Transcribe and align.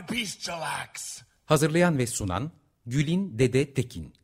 Bestial 0.00 0.62
acts. 0.62 1.22
Hazırlayan 1.44 1.98
ve 1.98 2.06
sunan 2.06 2.50
Gülin 2.86 3.38
Dede 3.38 3.74
Tekin 3.74 4.14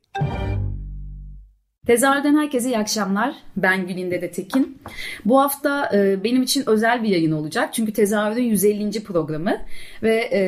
Tezahürden 1.88 2.36
herkese 2.36 2.68
iyi 2.68 2.78
akşamlar. 2.78 3.34
Ben 3.56 3.86
Gülin 3.86 4.10
Dede 4.10 4.30
Tekin. 4.30 4.78
Bu 5.24 5.40
hafta 5.40 5.90
e, 5.94 6.24
benim 6.24 6.42
için 6.42 6.64
özel 6.66 7.02
bir 7.02 7.08
yayın 7.08 7.32
olacak. 7.32 7.74
Çünkü 7.74 7.92
Tezahürün 7.92 8.42
150. 8.42 9.04
programı 9.04 9.56
ve 10.02 10.28
e, 10.32 10.40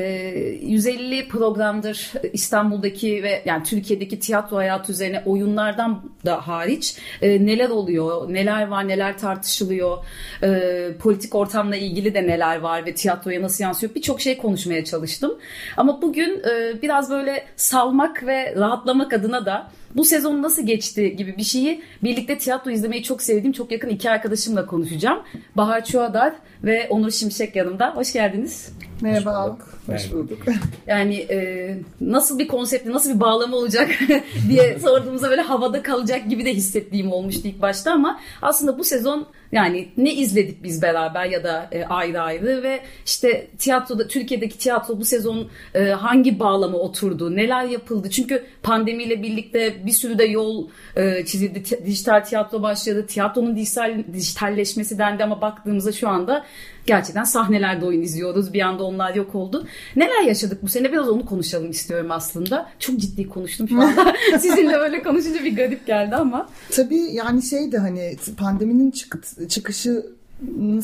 150 0.62 1.28
programdır 1.28 2.12
İstanbul'daki 2.32 3.22
ve 3.22 3.42
yani 3.44 3.64
Türkiye'deki 3.64 4.20
tiyatro 4.20 4.56
hayatı 4.56 4.92
üzerine 4.92 5.22
oyunlardan 5.26 6.02
da 6.26 6.48
hariç 6.48 6.96
e, 7.22 7.46
neler 7.46 7.68
oluyor, 7.68 8.32
neler 8.32 8.66
var, 8.66 8.88
neler 8.88 9.18
tartışılıyor, 9.18 10.04
e, 10.42 10.90
politik 10.98 11.34
ortamla 11.34 11.76
ilgili 11.76 12.14
de 12.14 12.22
neler 12.22 12.60
var 12.60 12.86
ve 12.86 12.94
tiyatroya 12.94 13.42
nasıl 13.42 13.64
yansıyor 13.64 13.94
birçok 13.94 14.20
şey 14.20 14.38
konuşmaya 14.38 14.84
çalıştım. 14.84 15.38
Ama 15.76 16.02
bugün 16.02 16.42
e, 16.50 16.82
biraz 16.82 17.10
böyle 17.10 17.44
salmak 17.56 18.26
ve 18.26 18.54
rahatlamak 18.56 19.12
adına 19.12 19.46
da 19.46 19.70
bu 19.94 20.04
sezon 20.04 20.42
nasıl 20.42 20.66
geçti 20.66 21.16
gibi 21.16 21.36
bir 21.36 21.42
şeyi 21.42 21.82
birlikte 22.02 22.38
tiyatro 22.38 22.70
izlemeyi 22.70 23.02
çok 23.02 23.22
sevdiğim 23.22 23.52
çok 23.52 23.72
yakın 23.72 23.88
iki 23.88 24.10
arkadaşımla 24.10 24.66
konuşacağım. 24.66 25.18
Bahar 25.56 25.84
Çuadar 25.84 26.34
ve 26.64 26.86
Onur 26.90 27.10
Şimşek 27.10 27.56
yanımda. 27.56 27.96
Hoş 27.96 28.12
geldiniz. 28.12 28.72
Merhaba. 29.00 29.42
Hoş 29.42 29.50
bulduk. 29.50 29.68
Hoş 29.86 30.12
bulduk. 30.12 30.38
Yani 30.86 31.14
e, 31.14 31.78
nasıl 32.00 32.38
bir 32.38 32.48
konsepti, 32.48 32.92
nasıl 32.92 33.14
bir 33.14 33.20
bağlama 33.20 33.56
olacak 33.56 33.90
diye 34.48 34.78
sorduğumuzda 34.78 35.30
böyle 35.30 35.42
havada 35.42 35.82
kalacak 35.82 36.30
gibi 36.30 36.44
de 36.44 36.54
hissettiğim 36.54 37.12
olmuştu 37.12 37.48
ilk 37.48 37.62
başta 37.62 37.92
ama 37.92 38.20
aslında 38.42 38.78
bu 38.78 38.84
sezon 38.84 39.26
yani 39.52 39.88
ne 39.96 40.14
izledik 40.14 40.62
biz 40.62 40.82
beraber 40.82 41.26
ya 41.26 41.44
da 41.44 41.68
e, 41.72 41.84
ayrı 41.84 42.20
ayrı 42.20 42.62
ve 42.62 42.80
işte 43.06 43.46
tiyatroda 43.58 44.08
Türkiye'deki 44.08 44.58
tiyatro 44.58 45.00
bu 45.00 45.04
sezon 45.04 45.48
e, 45.74 45.84
hangi 45.84 46.38
bağlama 46.38 46.78
oturdu, 46.78 47.36
neler 47.36 47.64
yapıldı? 47.64 48.10
Çünkü 48.10 48.44
pandemiyle 48.62 49.22
birlikte 49.22 49.86
bir 49.86 49.92
sürü 49.92 50.18
de 50.18 50.24
yol 50.24 50.68
e, 50.96 51.24
çizildi. 51.24 51.86
Dijital 51.86 52.20
tiyatro 52.20 52.62
başladı. 52.62 53.06
Tiyatronun 53.06 53.56
dijital 53.56 54.04
dijitalleşmesi 54.12 54.98
dendi 54.98 55.24
ama 55.24 55.40
baktığımızda 55.40 55.92
şu 55.92 56.08
anda 56.08 56.44
gerçekten 56.90 57.24
sahnelerde 57.24 57.86
oyun 57.86 58.02
izliyoruz. 58.02 58.52
Bir 58.52 58.60
anda 58.60 58.84
onlar 58.84 59.14
yok 59.14 59.34
oldu. 59.34 59.66
Neler 59.96 60.22
yaşadık 60.22 60.62
bu 60.62 60.68
sene 60.68 60.92
biraz 60.92 61.08
onu 61.08 61.26
konuşalım 61.26 61.70
istiyorum 61.70 62.10
aslında. 62.10 62.70
Çok 62.78 63.00
ciddi 63.00 63.28
konuştum 63.28 63.68
şu 63.68 63.80
anda. 63.80 64.14
Sizinle 64.40 64.78
böyle 64.78 65.02
konuşunca 65.02 65.44
bir 65.44 65.56
garip 65.56 65.86
geldi 65.86 66.16
ama. 66.16 66.48
Tabii 66.70 67.00
yani 67.12 67.42
şey 67.42 67.72
de 67.72 67.78
hani 67.78 68.16
pandeminin 68.36 68.90
çık 68.90 69.18
çıkışı 69.50 70.06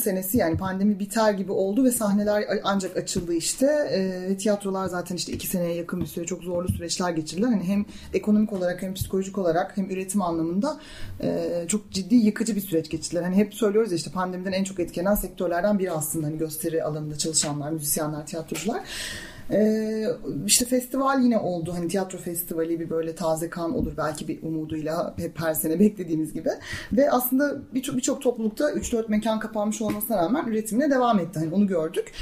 senesi 0.03 0.39
yani 0.39 0.57
pandemi 0.57 0.99
biter 0.99 1.33
gibi 1.33 1.53
oldu 1.53 1.85
ve 1.85 1.91
sahneler 1.91 2.45
ancak 2.65 2.97
açıldı 2.97 3.35
işte. 3.35 3.67
E, 3.67 4.37
tiyatrolar 4.37 4.87
zaten 4.87 5.17
işte 5.17 5.33
iki 5.33 5.47
seneye 5.47 5.75
yakın 5.75 6.01
bir 6.01 6.07
süre 6.07 6.25
çok 6.25 6.43
zorlu 6.43 6.69
süreçler 6.69 7.11
geçirdiler. 7.11 7.49
Hani 7.49 7.65
hem 7.65 7.85
ekonomik 8.15 8.53
olarak 8.53 8.83
hem 8.83 8.95
psikolojik 8.95 9.39
olarak 9.39 9.77
hem 9.77 9.91
üretim 9.91 10.23
anlamında 10.23 10.81
e, 11.23 11.65
çok 11.69 11.91
ciddi 11.91 12.15
yıkıcı 12.15 12.57
bir 12.57 12.61
süreç 12.61 12.91
geçirdiler. 12.91 13.23
Hani 13.23 13.37
hep 13.37 13.55
söylüyoruz 13.55 13.93
ya 13.93 13.97
işte 13.97 14.11
pandemiden 14.11 14.53
en 14.53 14.65
çok 14.65 14.81
etkilenen 14.81 15.15
sektörlerden 15.15 15.79
biri 15.79 15.93
aslında 15.93 16.27
hani 16.27 16.39
gösteri 16.39 16.85
alanında 16.85 17.19
çalışanlar, 17.19 17.71
müzisyenler, 17.71 18.27
tiyatrocular. 18.27 18.83
Ee, 19.51 20.07
işte 20.47 20.65
festival 20.65 21.23
yine 21.23 21.39
oldu. 21.39 21.75
Hani 21.75 21.89
tiyatro 21.89 22.19
festivali 22.19 22.81
bir 22.81 22.91
böyle 22.91 23.15
taze 23.15 23.51
kan 23.51 23.75
olur 23.75 23.93
belki 23.97 24.29
bir 24.29 24.43
umuduyla 24.43 25.15
hep 25.17 25.41
her 25.41 25.55
sene 25.55 25.81
beklediğimiz 25.81 26.33
gibi. 26.33 26.51
Ve 26.93 27.11
aslında 27.11 27.57
birçok 27.75 27.97
birçok 27.97 28.23
toplulukta 28.23 28.71
3-4 28.71 29.09
mekan 29.09 29.39
kapanmış 29.39 29.83
olmasına 29.83 30.17
rağmen 30.17 30.47
üretimine 30.47 30.91
devam 30.91 31.19
etti. 31.19 31.39
Hani 31.39 31.55
onu 31.55 31.67
gördük. 31.67 32.13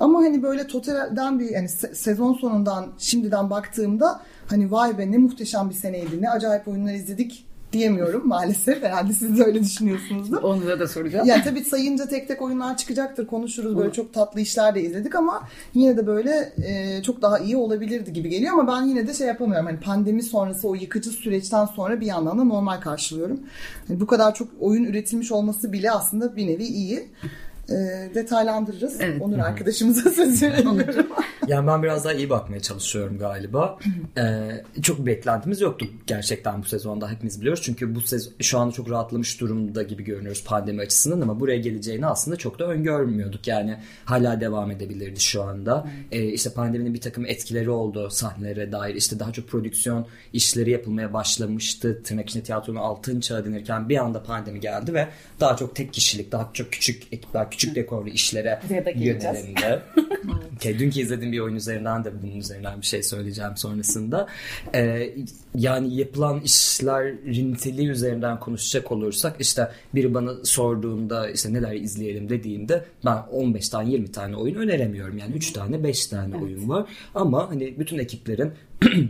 Ama 0.00 0.18
hani 0.18 0.42
böyle 0.42 0.66
totalden 0.66 1.38
bir 1.38 1.50
yani 1.50 1.68
sezon 1.92 2.34
sonundan 2.34 2.92
şimdiden 2.98 3.50
baktığımda 3.50 4.20
hani 4.46 4.72
vay 4.72 4.98
be 4.98 5.10
ne 5.10 5.18
muhteşem 5.18 5.70
bir 5.70 5.74
seneydi. 5.74 6.22
Ne 6.22 6.30
acayip 6.30 6.68
oyunlar 6.68 6.94
izledik 6.94 7.51
diyemiyorum 7.72 8.28
maalesef. 8.28 8.82
Herhalde 8.82 9.12
siz 9.12 9.38
de 9.38 9.44
öyle 9.44 9.62
düşünüyorsunuzdur. 9.62 10.42
Onu 10.42 10.66
da, 10.66 10.80
da 10.80 10.88
soracağım. 10.88 11.28
Yani 11.28 11.44
tabii 11.44 11.64
sayınca 11.64 12.08
tek 12.08 12.28
tek 12.28 12.42
oyunlar 12.42 12.76
çıkacaktır. 12.76 13.26
Konuşuruz. 13.26 13.76
Böyle 13.76 13.92
çok 13.92 14.14
tatlı 14.14 14.40
işler 14.40 14.74
de 14.74 14.82
izledik 14.82 15.14
ama 15.14 15.48
yine 15.74 15.96
de 15.96 16.06
böyle 16.06 16.52
e, 16.64 17.02
çok 17.02 17.22
daha 17.22 17.38
iyi 17.38 17.56
olabilirdi 17.56 18.12
gibi 18.12 18.28
geliyor 18.28 18.52
ama 18.58 18.72
ben 18.72 18.82
yine 18.86 19.08
de 19.08 19.14
şey 19.14 19.26
yapamıyorum. 19.26 19.66
Hani 19.66 19.80
pandemi 19.80 20.22
sonrası 20.22 20.68
o 20.68 20.74
yıkıcı 20.74 21.10
süreçten 21.10 21.66
sonra 21.66 22.00
bir 22.00 22.06
yandan 22.06 22.38
da 22.38 22.44
normal 22.44 22.80
karşılıyorum. 22.80 23.40
Yani 23.88 24.00
bu 24.00 24.06
kadar 24.06 24.34
çok 24.34 24.48
oyun 24.60 24.84
üretilmiş 24.84 25.32
olması 25.32 25.72
bile 25.72 25.90
aslında 25.90 26.36
bir 26.36 26.46
nevi 26.46 26.64
iyi 26.64 27.08
e, 27.72 28.10
detaylandırırız. 28.14 29.00
Evet. 29.00 29.22
Onur 29.22 29.38
arkadaşımıza 29.38 30.10
söz 30.16 30.42
veriyorum. 30.42 30.78
yani 31.46 31.66
ben 31.66 31.82
biraz 31.82 32.04
daha 32.04 32.12
iyi 32.12 32.30
bakmaya 32.30 32.60
çalışıyorum 32.60 33.18
galiba. 33.18 33.78
ee, 34.18 34.82
çok 34.82 34.98
bir 34.98 35.06
beklentimiz 35.06 35.60
yoktu 35.60 35.86
gerçekten 36.06 36.62
bu 36.62 36.66
sezonda 36.66 37.10
hepimiz 37.10 37.40
biliyoruz. 37.40 37.62
Çünkü 37.64 37.94
bu 37.94 38.00
sezon 38.00 38.32
şu 38.40 38.58
anda 38.58 38.72
çok 38.72 38.90
rahatlamış 38.90 39.40
durumda 39.40 39.82
gibi 39.82 40.04
görünüyoruz 40.04 40.44
pandemi 40.44 40.82
açısından 40.82 41.20
ama 41.20 41.40
buraya 41.40 41.58
geleceğini 41.58 42.06
aslında 42.06 42.36
çok 42.36 42.58
da 42.58 42.64
öngörmüyorduk. 42.64 43.46
Yani 43.46 43.78
hala 44.04 44.40
devam 44.40 44.70
edebilirdi 44.70 45.20
şu 45.20 45.42
anda. 45.42 45.86
Ee, 46.12 46.24
işte 46.24 46.50
pandeminin 46.50 46.94
bir 46.94 47.00
takım 47.00 47.26
etkileri 47.26 47.70
oldu 47.70 48.10
sahnelere 48.10 48.72
dair. 48.72 48.94
İşte 48.94 49.18
daha 49.18 49.32
çok 49.32 49.48
prodüksiyon 49.48 50.06
işleri 50.32 50.70
yapılmaya 50.70 51.12
başlamıştı. 51.12 52.02
Tırnak 52.04 52.28
içinde 52.28 52.44
tiyatronun 52.44 52.78
altın 52.78 53.20
çağı 53.20 53.44
denirken 53.44 53.88
bir 53.88 53.96
anda 53.96 54.22
pandemi 54.22 54.60
geldi 54.60 54.94
ve 54.94 55.08
daha 55.40 55.56
çok 55.56 55.76
tek 55.76 55.92
kişilik, 55.92 56.32
daha 56.32 56.50
çok 56.52 56.72
küçük 56.72 57.02
ekipler, 57.12 57.50
küçük 57.50 57.61
dekorlu 57.74 58.08
işlere 58.08 58.60
yönelindi. 58.96 59.80
okay, 60.56 60.78
dünkü 60.78 61.00
izlediğim 61.00 61.32
bir 61.32 61.40
oyun 61.40 61.56
üzerinden 61.56 62.04
de 62.04 62.22
bunun 62.22 62.36
üzerinden 62.36 62.80
bir 62.80 62.86
şey 62.86 63.02
söyleyeceğim 63.02 63.56
sonrasında. 63.56 64.26
Ee, 64.74 65.14
yani 65.54 65.96
yapılan 65.96 66.40
işlerin 66.40 67.52
niteliği 67.52 67.88
üzerinden 67.88 68.40
konuşacak 68.40 68.92
olursak 68.92 69.36
işte 69.38 69.68
biri 69.94 70.14
bana 70.14 70.44
sorduğunda 70.44 71.30
işte 71.30 71.52
neler 71.52 71.72
izleyelim 71.72 72.28
dediğinde 72.28 72.84
ben 73.04 73.16
15 73.16 73.68
tane 73.68 73.90
20 73.90 74.12
tane 74.12 74.36
oyun 74.36 74.54
öneremiyorum. 74.54 75.18
Yani 75.18 75.34
3 75.34 75.52
tane 75.52 75.84
5 75.84 76.06
tane 76.06 76.34
evet. 76.34 76.42
oyun 76.42 76.68
var. 76.68 76.86
Ama 77.14 77.50
hani 77.50 77.78
bütün 77.78 77.98
ekiplerin 77.98 78.52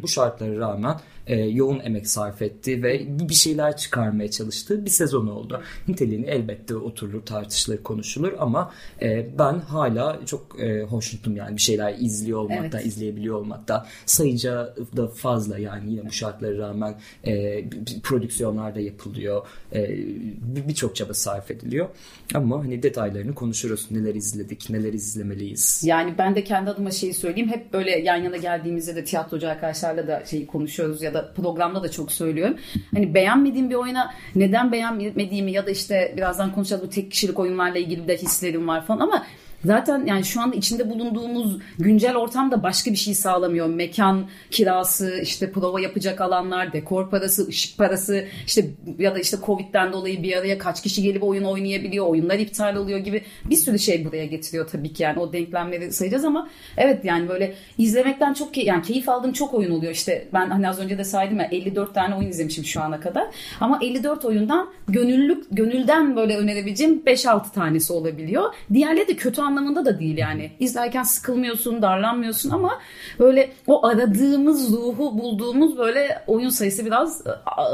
bu 0.03 0.09
şartlara 0.09 0.59
rağmen 0.59 0.97
e, 1.27 1.37
yoğun 1.37 1.81
emek 1.81 2.07
sarf 2.07 2.43
etti 2.43 2.83
ve 2.83 3.07
bir 3.29 3.35
şeyler 3.35 3.77
çıkarmaya 3.77 4.31
çalıştığı 4.31 4.85
bir 4.85 4.91
sezon 4.91 5.27
oldu. 5.27 5.63
Niteliğini 5.89 6.27
elbette 6.27 6.77
oturulur, 6.77 7.23
tartışılır, 7.23 7.83
konuşulur 7.83 8.33
ama 8.39 8.73
e, 9.03 9.39
ben 9.39 9.59
hala 9.59 10.21
çok 10.27 10.61
e, 10.61 10.83
hoşnutum 10.83 11.37
yani 11.37 11.57
bir 11.57 11.61
şeyler 11.61 11.95
izliyor 11.99 12.39
olmakta, 12.39 12.79
evet. 12.79 12.87
izleyebiliyor 12.87 13.37
olmakta. 13.37 13.87
Sayıca 14.07 14.75
da 14.97 15.09
fazla 15.09 15.59
yani 15.59 15.91
yine 15.93 16.07
bu 16.07 16.13
şartlara 16.13 16.59
rağmen 16.59 16.95
e, 17.25 17.65
prodüksiyonlar 18.03 18.75
da 18.75 18.81
yapılıyor. 18.81 19.47
E, 19.75 20.03
Birçok 20.69 20.97
çaba 20.97 21.15
sarf 21.15 21.51
ediliyor. 21.51 21.89
Ama 22.35 22.65
hani 22.65 22.83
detaylarını 22.83 23.35
konuşuruz. 23.35 23.91
Neler 23.91 24.15
izledik, 24.15 24.71
neler 24.71 24.93
izlemeliyiz. 24.93 25.83
Yani 25.85 26.15
ben 26.19 26.35
de 26.35 26.45
kendi 26.45 26.71
adıma 26.71 26.91
şeyi 26.91 27.15
söyleyeyim. 27.15 27.49
Hep 27.49 27.73
böyle 27.73 27.91
yan 27.91 28.17
yana 28.17 28.37
geldiğimizde 28.37 28.97
de 28.97 29.05
tiyatrocu 29.05 29.47
arkadaşlarla 29.63 30.07
da 30.07 30.25
şeyi 30.27 30.47
konuşuyoruz 30.47 31.03
ya 31.03 31.15
da 31.15 31.33
programda 31.37 31.83
da 31.83 31.91
çok 31.91 32.13
söylüyorum. 32.13 32.57
Hani 32.95 33.15
beğenmediğim 33.15 33.71
bir 33.71 33.75
oyuna 33.75 34.15
neden 34.35 34.73
beğenmediğimi 34.73 35.53
ya 35.53 35.67
da 35.67 35.71
işte 35.71 36.15
birazdan 36.17 36.53
konuşacağız 36.53 36.83
bu 36.83 36.91
tek 36.91 37.11
kişilik 37.11 37.39
oyunlarla 37.39 37.79
ilgili 37.79 38.09
de 38.09 38.17
hislerim 38.17 38.69
var 38.69 38.87
falan 38.87 39.01
ama 39.01 39.27
zaten 39.65 40.07
yani 40.07 40.25
şu 40.25 40.41
anda 40.41 40.57
içinde 40.57 40.91
bulunduğumuz 40.91 41.59
güncel 41.79 42.17
ortam 42.17 42.51
da 42.51 42.63
başka 42.63 42.91
bir 42.91 42.97
şey 42.97 43.15
sağlamıyor. 43.15 43.67
Mekan 43.67 44.27
kirası, 44.51 45.21
işte 45.23 45.53
prova 45.53 45.81
yapacak 45.81 46.21
alanlar, 46.21 46.73
dekor 46.73 47.11
parası, 47.11 47.49
ışık 47.49 47.79
parası, 47.79 48.25
işte 48.47 48.71
ya 48.99 49.15
da 49.15 49.19
işte 49.19 49.37
Covid'den 49.47 49.93
dolayı 49.93 50.23
bir 50.23 50.37
araya 50.37 50.59
kaç 50.59 50.83
kişi 50.83 51.03
gelip 51.03 51.23
oyun 51.23 51.45
oynayabiliyor, 51.45 52.07
oyunlar 52.07 52.39
iptal 52.39 52.77
oluyor 52.77 52.99
gibi 52.99 53.23
bir 53.45 53.57
sürü 53.57 53.79
şey 53.79 54.05
buraya 54.05 54.27
getiriyor 54.27 54.69
tabii 54.69 54.93
ki 54.93 55.03
yani 55.03 55.19
o 55.19 55.33
denklemleri 55.33 55.93
sayacağız 55.93 56.25
ama 56.25 56.49
evet 56.77 57.05
yani 57.05 57.29
böyle 57.29 57.55
izlemekten 57.79 58.35
çok 58.35 58.55
key 58.55 58.65
yani 58.65 58.83
keyif 58.83 59.09
aldığım 59.09 59.33
çok 59.33 59.55
oyun 59.55 59.71
oluyor. 59.71 59.93
İşte 59.93 60.29
ben 60.33 60.51
hani 60.51 60.69
az 60.69 60.79
önce 60.79 60.99
de 60.99 61.05
saydım 61.05 61.41
ya 61.41 61.49
54 61.53 61.95
tane 61.95 62.15
oyun 62.15 62.29
izlemişim 62.29 62.65
şu 62.65 62.83
ana 62.83 63.01
kadar. 63.01 63.25
Ama 63.61 63.79
54 63.83 64.25
oyundan 64.25 64.69
gönüllülük 64.89 65.45
gönülden 65.51 66.17
böyle 66.17 66.37
önerebileceğim 66.37 67.03
5-6 67.07 67.53
tanesi 67.53 67.93
olabiliyor. 67.93 68.55
Diğerleri 68.73 69.09
de 69.09 69.17
kötü 69.17 69.43
anlamında 69.53 69.85
da 69.85 69.99
değil 69.99 70.19
yani. 70.19 70.51
İzlerken 70.61 71.03
sıkılmıyorsun, 71.03 71.83
darlanmıyorsun 71.83 72.51
ama 72.51 72.79
böyle 73.19 73.51
o 73.67 73.87
aradığımız 73.87 74.73
ruhu 74.73 75.19
bulduğumuz 75.19 75.79
böyle 75.79 76.23
oyun 76.27 76.49
sayısı 76.49 76.87
biraz 76.87 77.25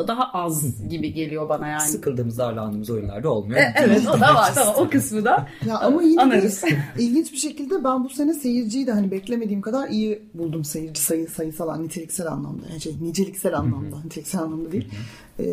daha 0.08 0.32
az 0.32 0.88
gibi 0.88 1.12
geliyor 1.12 1.48
bana 1.48 1.68
yani. 1.68 1.80
Sıkıldığımız, 1.80 2.38
darlandığımız 2.38 2.90
oyunlarda 2.90 3.30
olmuyor. 3.30 3.60
E, 3.60 3.74
evet 3.76 4.08
o 4.08 4.20
da 4.20 4.34
var 4.34 4.52
tamam 4.54 4.74
o 4.78 4.88
kısmı 4.88 5.24
da 5.24 5.46
ya 5.66 5.78
ama 5.78 6.02
yine 6.02 6.22
anarız. 6.22 6.62
de 6.62 6.68
ilginç 6.98 7.32
bir 7.32 7.36
şekilde 7.36 7.84
ben 7.84 8.04
bu 8.04 8.08
sene 8.08 8.34
seyirciyi 8.34 8.86
de 8.86 8.92
hani 8.92 9.10
beklemediğim 9.10 9.60
kadar 9.60 9.88
iyi 9.88 10.22
buldum 10.34 10.64
seyirci 10.64 11.00
sayı 11.00 11.28
sayısal 11.28 11.76
niteliksel 11.76 12.26
anlamda. 12.26 12.66
Yani 12.70 12.80
şey, 12.80 12.96
niceliksel 13.00 13.58
anlamda, 13.58 13.96
niteliksel 14.04 14.40
anlamda 14.40 14.72
değil. 14.72 14.88
Ee, 15.40 15.44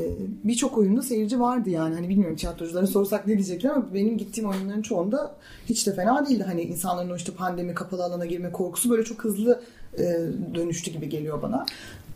Birçok 0.44 0.78
oyunda 0.78 1.01
seyirci 1.01 1.39
vardı 1.39 1.69
yani. 1.69 1.95
Hani 1.95 2.10
bilmiyorum 2.10 2.36
tiyatroculara 2.36 2.88
sorsak 2.88 3.28
ne 3.28 3.33
diyecekler 3.33 3.69
ama 3.69 3.94
benim 3.94 4.18
gittiğim 4.18 4.50
oyunların 4.50 4.81
çoğunda 4.81 5.36
hiç 5.69 5.88
de 5.88 5.95
fena 5.95 6.15
değildi. 6.30 6.44
Hani 6.48 6.62
insanların 6.62 7.10
o 7.10 7.16
işte 7.16 7.32
pandemi 7.32 7.74
kapalı 7.74 8.04
alana 8.04 8.26
girme 8.26 8.52
korkusu 8.52 8.90
böyle 8.90 9.04
çok 9.04 9.24
hızlı 9.24 9.62
e, 9.98 10.04
dönüştü 10.56 10.92
gibi 10.92 11.10
geliyor 11.10 11.42
bana. 11.42 11.66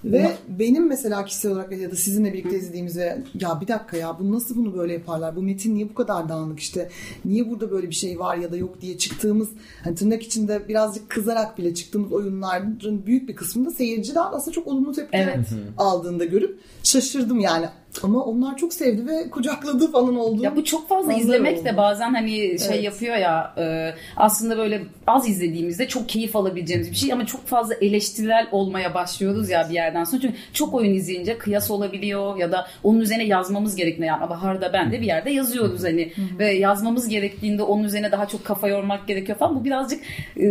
Ve 0.06 0.20
Ama... 0.20 0.36
benim 0.60 0.88
mesela 0.88 1.26
kişisel 1.26 1.52
olarak 1.52 1.72
ya 1.72 1.92
da 1.92 1.96
sizinle 1.96 2.34
birlikte 2.34 2.58
izlediğimizde 2.58 3.24
ya 3.42 3.62
bir 3.62 3.68
dakika 3.68 3.98
ya 3.98 4.20
bu 4.20 4.32
nasıl 4.32 4.56
bunu 4.56 4.78
böyle 4.78 4.94
yaparlar? 4.94 5.36
Bu 5.36 5.42
metin 5.42 5.76
niye 5.76 5.90
bu 5.90 5.94
kadar 5.94 6.30
dağınık 6.30 6.60
işte? 6.60 6.90
Niye 7.26 7.50
burada 7.50 7.72
böyle 7.72 7.90
bir 7.90 7.96
şey 7.96 8.20
var 8.20 8.38
ya 8.38 8.52
da 8.52 8.58
yok 8.58 8.82
diye 8.82 8.98
çıktığımız 8.98 9.50
hani 9.84 9.96
tırnak 9.96 10.24
içinde 10.24 10.68
birazcık 10.68 11.10
kızarak 11.10 11.58
bile 11.58 11.74
çıktığımız 11.74 12.12
oyunların 12.12 13.06
büyük 13.06 13.30
bir 13.30 13.36
kısmında 13.36 13.72
seyirciler 13.72 14.24
aslında 14.32 14.56
çok 14.56 14.68
olumlu 14.68 14.94
tepkiler 14.94 15.34
evet. 15.36 15.48
aldığında 15.78 16.26
görüp 16.26 16.60
şaşırdım 16.84 17.40
yani. 17.40 17.70
Ama 18.04 18.24
onlar 18.24 18.58
çok 18.58 18.74
sevdi 18.74 19.08
ve 19.08 19.30
kucakladı 19.30 19.92
falan 19.92 20.16
oldu. 20.16 20.44
Ya 20.44 20.56
bu 20.56 20.64
çok 20.64 20.90
fazla 20.90 21.14
izlemek 21.14 21.58
oldu. 21.58 21.66
de 21.66 21.78
bazen 21.78 22.14
hani 22.14 22.60
şey 22.60 22.68
evet. 22.70 22.84
yapıyor 22.84 23.16
ya 23.16 23.54
e, 23.58 23.94
aslında 24.18 24.58
böyle 24.58 24.82
az 25.08 25.30
izlediğimizde 25.30 25.88
çok 25.88 26.10
keyif 26.10 26.36
alabileceğimiz 26.36 26.92
bir 26.92 26.96
şey 26.96 27.14
ama 27.14 27.26
çok 27.26 27.48
fazla 27.48 27.74
eleştirel 27.74 28.48
olmaya 28.52 28.94
başlıyoruz 28.94 29.50
ya 29.50 29.68
bir 29.70 29.74
yerden 29.74 30.04
sonra. 30.04 30.22
Çünkü 30.22 30.36
çok 30.54 30.74
oyun 30.74 30.94
izleyince 30.94 31.38
kıyas 31.38 31.72
olabiliyor 31.72 32.38
ya 32.38 32.52
da 32.52 32.68
onun 32.84 33.00
üzerine 33.00 33.24
yazmamız 33.24 33.76
gerektiğinde 33.76 34.08
yani 34.08 34.30
Bahar'da 34.30 34.74
ben 34.74 34.92
de 34.92 35.02
bir 35.02 35.06
yerde 35.06 35.32
yazıyoruz 35.32 35.84
hani 35.84 36.14
ve 36.40 36.52
yazmamız 36.52 37.08
gerektiğinde 37.08 37.64
onun 37.64 37.84
üzerine 37.84 38.12
daha 38.12 38.26
çok 38.26 38.46
kafa 38.46 38.68
yormak 38.68 39.08
gerekiyor 39.08 39.38
falan. 39.38 39.56
Bu 39.56 39.66
birazcık 39.66 40.02
e, 40.38 40.46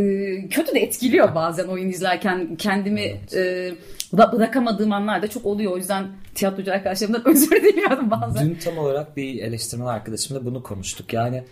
kötü 0.49 0.75
de 0.75 0.81
etkiliyor 0.81 1.35
bazen 1.35 1.64
oyun 1.64 1.88
izlerken 1.88 2.56
kendimi 2.56 3.17
e, 3.35 3.73
bırakamadığım 4.12 4.93
anlar 4.93 5.22
da 5.22 5.28
çok 5.28 5.46
oluyor. 5.46 5.72
O 5.72 5.76
yüzden 5.76 6.08
tiyatrocu 6.34 6.72
arkadaşlarımdan 6.72 7.22
özür 7.28 7.62
diliyorum 7.62 8.10
bazen. 8.10 8.49
Dün 8.49 8.55
tam 8.55 8.78
olarak 8.78 9.16
bir 9.16 9.43
eleştirmen 9.43 9.87
arkadaşımla 9.87 10.44
bunu 10.44 10.62
konuştuk. 10.62 11.12
Yani 11.12 11.44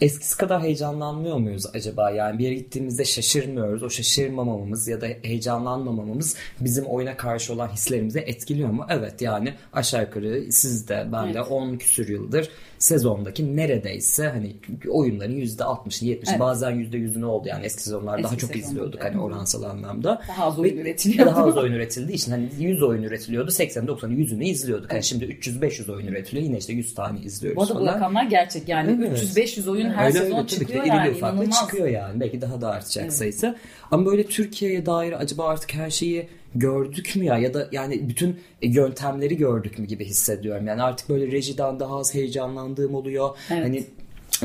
eskisi 0.00 0.36
kadar 0.36 0.62
heyecanlanmıyor 0.62 1.36
muyuz 1.36 1.66
acaba? 1.74 2.10
Yani 2.10 2.38
bir 2.38 2.44
yere 2.44 2.54
gittiğimizde 2.54 3.04
şaşırmıyoruz. 3.04 3.82
O 3.82 3.90
şaşırmamamız 3.90 4.88
ya 4.88 5.00
da 5.00 5.06
heyecanlanmamamız 5.22 6.36
bizim 6.60 6.84
oyuna 6.84 7.16
karşı 7.16 7.52
olan 7.52 7.68
hislerimizi 7.68 8.18
etkiliyor 8.18 8.70
mu? 8.70 8.86
Evet 8.88 9.22
yani 9.22 9.54
aşağı 9.72 10.02
yukarı 10.02 10.52
siz 10.52 10.88
de 10.88 11.08
ben 11.12 11.34
de 11.34 11.38
evet. 11.38 11.50
10 11.50 11.76
küsür 11.76 12.08
yıldır 12.08 12.48
sezondaki 12.78 13.56
neredeyse 13.56 14.28
hani 14.28 14.56
oyunların 14.88 15.40
%60'ını 15.40 16.08
70'ini 16.08 16.30
evet. 16.30 16.40
bazen 16.40 16.72
%100'ünü 16.72 17.24
oldu 17.24 17.48
yani 17.48 17.64
eski 17.64 17.82
sezonlarda 17.82 18.20
eski 18.20 18.30
daha 18.30 18.38
çok 18.38 18.56
izliyorduk 18.56 19.04
hani 19.04 19.20
oransal 19.20 19.62
anlamda. 19.62 20.22
Daha 20.28 20.44
az 20.44 20.58
oyun 20.58 20.76
üretiliyordu. 20.76 21.30
Daha 21.30 21.44
az 21.44 21.56
oyun 21.56 21.72
üretildiği 21.72 22.16
için 22.16 22.32
hani 22.32 22.48
100 22.58 22.82
oyun 22.82 23.02
üretiliyordu 23.02 23.50
80-90'ı 23.50 24.12
100'ünü 24.12 24.44
izliyorduk. 24.44 24.92
Hani 24.92 25.02
şimdi 25.02 25.24
300-500 25.24 25.92
oyun 25.92 26.06
üretiliyor 26.06 26.46
yine 26.46 26.58
işte 26.58 26.72
100 26.72 26.94
tane 26.94 27.20
izliyoruz 27.20 27.56
Bu 27.56 27.62
arada 27.62 27.74
falan. 27.74 27.86
bu 27.86 27.96
rakamlar 27.96 28.24
gerçek 28.24 28.68
yani 28.68 29.06
evet. 29.08 29.18
300-500 29.18 29.70
oyun 29.70 29.90
her 29.90 30.06
öyle, 30.06 30.18
sezon 30.18 30.38
öyle, 30.38 30.46
çıkıyor 30.46 30.84
ki, 30.84 30.88
yani 30.88 31.18
inanılmaz. 31.18 31.60
çıkıyor 31.60 31.88
yani 31.88 32.20
belki 32.20 32.40
daha 32.40 32.60
da 32.60 32.68
artacak 32.68 33.04
evet. 33.04 33.14
sayısı. 33.14 33.56
Ama 33.90 34.06
böyle 34.06 34.26
Türkiye'ye 34.26 34.86
dair 34.86 35.12
acaba 35.12 35.48
artık 35.48 35.74
her 35.74 35.90
şeyi 35.90 36.28
gördük 36.54 37.16
mü 37.16 37.24
ya 37.24 37.38
ya 37.38 37.54
da 37.54 37.68
yani 37.72 38.08
bütün 38.08 38.40
yöntemleri 38.62 39.36
gördük 39.36 39.78
mü 39.78 39.86
gibi 39.86 40.04
hissediyorum. 40.04 40.66
Yani 40.66 40.82
artık 40.82 41.08
böyle 41.08 41.32
rejiden 41.32 41.80
daha 41.80 41.98
az 41.98 42.14
heyecanlandığım 42.14 42.94
oluyor. 42.94 43.30
Evet. 43.50 43.64
Hani 43.64 43.84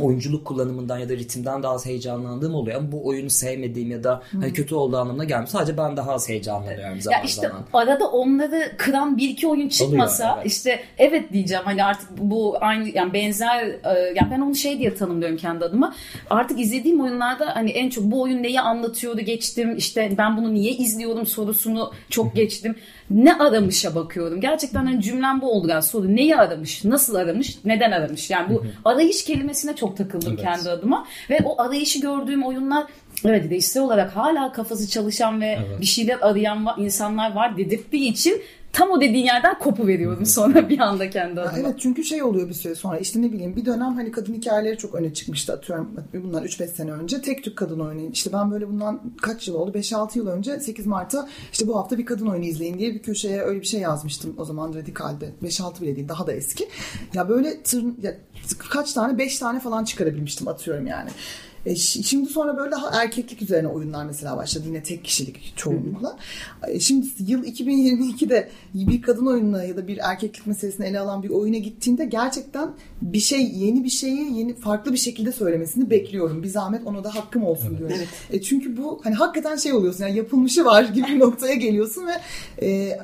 oyunculuk 0.01 0.45
kullanımından 0.45 0.98
ya 0.98 1.10
da 1.10 1.13
ritimden 1.13 1.63
daha 1.63 1.74
az 1.74 1.86
heyecanlandığım 1.86 2.56
oluyor 2.56 2.78
ama 2.78 2.92
bu 2.92 3.07
oyunu 3.07 3.30
sevmediğim 3.30 3.92
ya 3.92 4.04
da 4.04 4.22
hani 4.31 4.54
kötü 4.54 4.75
olduğu 4.75 4.98
anlamına 4.98 5.24
gelmiyor. 5.24 5.48
Sadece 5.48 5.78
ben 5.78 5.98
daha 5.98 6.12
az 6.12 6.30
heyecanlanıyorum 6.30 7.01
zaman 7.01 7.18
ya 7.18 7.24
işte 7.24 7.48
zaman. 7.48 7.63
arada 7.74 8.07
onları 8.07 8.72
kıran 8.78 9.18
bir 9.18 9.30
iki 9.30 9.48
oyun 9.48 9.69
çıkmasa 9.69 10.24
Oluyor, 10.24 10.38
evet. 10.38 10.51
işte 10.51 10.84
evet 10.98 11.34
diyeceğim 11.34 11.63
hani 11.66 11.84
artık 11.84 12.10
bu 12.18 12.57
aynı 12.62 12.90
yani 12.90 13.13
benzer 13.13 13.66
e, 13.66 14.13
yani 14.16 14.31
ben 14.31 14.42
onu 14.42 14.56
şey 14.56 14.80
diye 14.80 14.95
tanımlıyorum 14.95 15.38
kendi 15.38 15.66
adıma. 15.66 15.95
Artık 16.30 16.60
izlediğim 16.60 17.01
oyunlarda 17.01 17.56
hani 17.56 17.72
en 17.72 17.90
çok 17.90 18.04
bu 18.04 18.22
oyun 18.22 18.44
neyi 18.44 18.62
anlatıyordu 18.62 19.22
geçtim 19.22 19.78
işte 19.78 20.13
ben 20.18 20.38
bunu 20.38 20.54
niye 20.54 20.72
izliyorum 20.72 21.25
sorusunu 21.25 21.92
çok 22.10 22.36
geçtim 22.36 22.75
ne 23.13 23.34
aramışa 23.34 23.95
bakıyorum. 23.95 24.42
Gerçekten 24.42 24.86
hani 24.86 25.01
cümlem 25.01 25.42
bu 25.42 25.51
oldu 25.51 25.68
galiba 25.68 25.81
soru. 25.81 26.16
Neyi 26.16 26.36
aramış? 26.36 26.86
Nasıl 26.86 27.16
aramış? 27.16 27.57
Neden 27.66 27.92
aramış? 27.92 28.30
Yani 28.30 28.54
bu 28.54 28.66
arayış 28.86 29.25
kelimesine 29.25 29.75
çok 29.75 29.82
takıldım 29.91 30.33
evet. 30.33 30.44
kendi 30.44 30.69
adıma. 30.69 31.07
Ve 31.30 31.39
o 31.45 31.62
arayışı 31.62 32.01
gördüğüm 32.01 32.44
oyunlar 32.44 32.83
Evet 33.25 33.50
değişsel 33.50 33.83
olarak 33.83 34.15
hala 34.15 34.51
kafası 34.51 34.89
çalışan 34.89 35.41
ve 35.41 35.59
evet. 35.68 35.81
bir 35.81 35.85
şeyler 35.85 36.18
arayan 36.21 36.75
insanlar 36.77 37.33
var 37.35 37.57
dedirttiği 37.57 38.12
için 38.12 38.41
tam 38.74 38.92
o 38.92 39.02
dediğin 39.02 39.25
yerden 39.25 39.60
kopu 39.60 39.88
veriyorum 39.88 40.25
sonra 40.25 40.70
bir 40.70 40.80
anda 40.80 41.10
kendi 41.10 41.42
adıma. 41.42 41.58
Evet 41.60 41.75
çünkü 41.80 42.04
şey 42.04 42.24
oluyor 42.24 42.50
bir 42.50 42.54
süre 42.54 42.75
sonra 42.75 42.98
işte 42.98 43.22
ne 43.22 43.31
bileyim 43.31 43.56
bir 43.56 43.66
dönem 43.66 43.94
hani 43.94 44.12
kadın 44.12 44.34
hikayeleri 44.34 44.78
çok 44.78 44.96
öne 44.96 45.14
çıkmıştı 45.14 45.54
atıyorum 45.54 45.96
bunlar 46.14 46.44
3-5 46.44 46.68
sene 46.68 46.92
önce 46.92 47.22
tek 47.22 47.44
tük 47.44 47.58
kadın 47.58 47.80
oyunu 47.80 48.10
işte 48.14 48.34
ben 48.34 48.52
böyle 48.52 48.68
bundan 48.68 49.02
kaç 49.22 49.48
yıl 49.48 49.56
oldu 49.56 49.78
5-6 49.78 50.18
yıl 50.18 50.28
önce 50.28 50.60
8 50.60 50.86
Mart'ta 50.86 51.30
işte 51.52 51.68
bu 51.68 51.78
hafta 51.78 51.98
bir 51.98 52.06
kadın 52.06 52.28
oyunu 52.28 52.46
izleyin 52.46 52.80
diye 52.80 52.94
bir 52.94 53.02
köşeye 53.02 53.42
öyle 53.42 53.62
bir 53.62 53.66
şey 53.66 53.81
yazmıştım 53.81 54.36
o 54.38 54.46
zaman 54.46 54.74
Radikal'de 54.74 55.30
5-6 55.44 55.81
bile 55.81 55.96
değil 55.96 56.10
daha 56.10 56.28
da 56.28 56.34
eski 56.34 56.69
ya 57.14 57.30
böyle 57.30 57.64
tır, 57.64 57.84
ya, 58.02 58.16
kaç 58.69 58.94
tane 58.94 59.18
5 59.18 59.40
tane 59.40 59.60
falan 59.60 59.84
çıkarabilmiştim 59.84 60.48
atıyorum 60.48 60.88
yani. 60.88 61.10
E, 61.65 61.75
şimdi 61.75 62.30
sonra 62.30 62.57
böyle 62.57 62.75
erkeklik 62.94 63.42
üzerine 63.42 63.68
oyunlar 63.68 64.06
mesela 64.06 64.38
başladı. 64.38 64.63
Yine 64.68 64.83
tek 64.83 65.04
kişilik 65.04 65.54
çoğunlukla. 65.56 66.18
E, 66.68 66.80
şimdi 66.80 67.07
yıl 67.19 67.44
2022'de 67.44 68.50
bir 68.74 69.01
kadın 69.01 69.25
oyununa 69.25 69.63
ya 69.63 69.77
da 69.77 69.88
bir 69.88 70.00
erkeklik 70.04 70.48
meselesini 70.48 70.86
ele 70.86 71.00
alan 71.00 71.24
bir 71.24 71.30
oyuna 71.30 71.57
gittiğinde 71.57 72.06
gerçekten 72.06 72.71
bir 73.02 73.19
şey 73.19 73.52
yeni 73.56 73.83
bir 73.83 73.90
şeyi 73.90 74.38
yeni 74.38 74.56
farklı 74.56 74.94
bir 74.94 74.97
şekilde 74.97 75.31
söylemesini 75.31 75.90
bekliyorum. 75.90 76.44
Bir 76.44 76.47
zahmet 76.47 76.88
ona 76.88 77.04
da 77.04 77.16
hakkım 77.16 77.44
olsun 77.44 77.68
evet. 77.69 77.80
diyorum. 77.80 77.95
Evet. 77.97 78.07
E, 78.31 78.42
çünkü 78.42 78.78
bu 78.78 79.02
hani 79.04 79.16
hakikaten 79.16 79.56
şey 79.56 79.73
oluyorsun 79.73 80.04
yani 80.04 80.18
yapılmışı 80.18 80.66
var 80.66 80.83
gibi 80.83 81.07
bir 81.07 81.19
noktaya 81.19 81.54
geliyorsun 81.54 82.07
ve 82.07 82.14
e, 82.68 82.99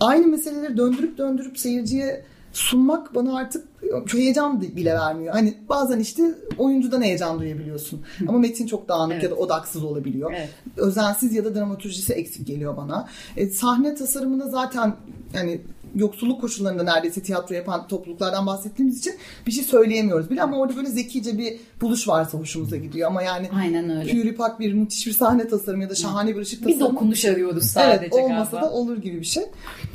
aynı 0.00 0.26
meseleleri 0.26 0.76
döndürüp 0.76 1.18
döndürüp 1.18 1.58
seyirciye 1.58 2.24
sunmak 2.54 3.14
bana 3.14 3.36
artık 3.36 3.68
heyecan 4.12 4.60
bile 4.60 4.94
vermiyor. 4.94 5.34
Hani 5.34 5.54
bazen 5.68 5.98
işte 5.98 6.34
oyuncudan 6.58 7.02
heyecan 7.02 7.40
duyabiliyorsun. 7.40 8.02
Ama 8.28 8.38
metin 8.38 8.66
çok 8.66 8.88
dağınık 8.88 9.12
evet. 9.12 9.24
ya 9.24 9.30
da 9.30 9.34
odaksız 9.34 9.84
olabiliyor. 9.84 10.32
Evet. 10.36 10.48
Özensiz 10.76 11.34
ya 11.34 11.44
da 11.44 11.54
dramaturjisi 11.54 12.12
eksik 12.12 12.46
geliyor 12.46 12.76
bana. 12.76 13.08
E, 13.36 13.50
sahne 13.50 13.94
tasarımında 13.94 14.48
zaten 14.48 14.96
yani 15.34 15.60
yoksulluk 15.94 16.40
koşullarında 16.40 16.82
neredeyse 16.82 17.22
tiyatro 17.22 17.54
yapan 17.54 17.88
topluluklardan 17.88 18.46
bahsettiğimiz 18.46 18.98
için 18.98 19.14
bir 19.46 19.52
şey 19.52 19.64
söyleyemiyoruz 19.64 20.30
bile 20.30 20.42
ama 20.42 20.58
orada 20.58 20.76
böyle 20.76 20.88
zekice 20.88 21.38
bir 21.38 21.56
buluş 21.80 22.08
varsa 22.08 22.38
hoşumuza 22.38 22.76
gidiyor 22.76 23.08
ama 23.08 23.22
yani 23.22 23.48
Aynen 23.52 23.90
öyle. 23.90 24.12
Puripak 24.12 24.60
bir 24.60 24.72
müthiş 24.72 25.06
bir 25.06 25.12
sahne 25.12 25.48
tasarımı 25.48 25.82
ya 25.82 25.90
da 25.90 25.94
şahane 25.94 26.36
bir 26.36 26.40
ışık 26.40 26.62
tasarımı. 26.64 26.90
Bir 26.90 26.94
dokunuş 26.94 27.24
arıyoruz 27.24 27.64
sadece 27.64 28.00
evet, 28.00 28.12
olmasa 28.12 28.50
galiba. 28.50 28.66
da 28.66 28.72
olur 28.72 28.96
gibi 28.96 29.20
bir 29.20 29.24
şey. 29.24 29.44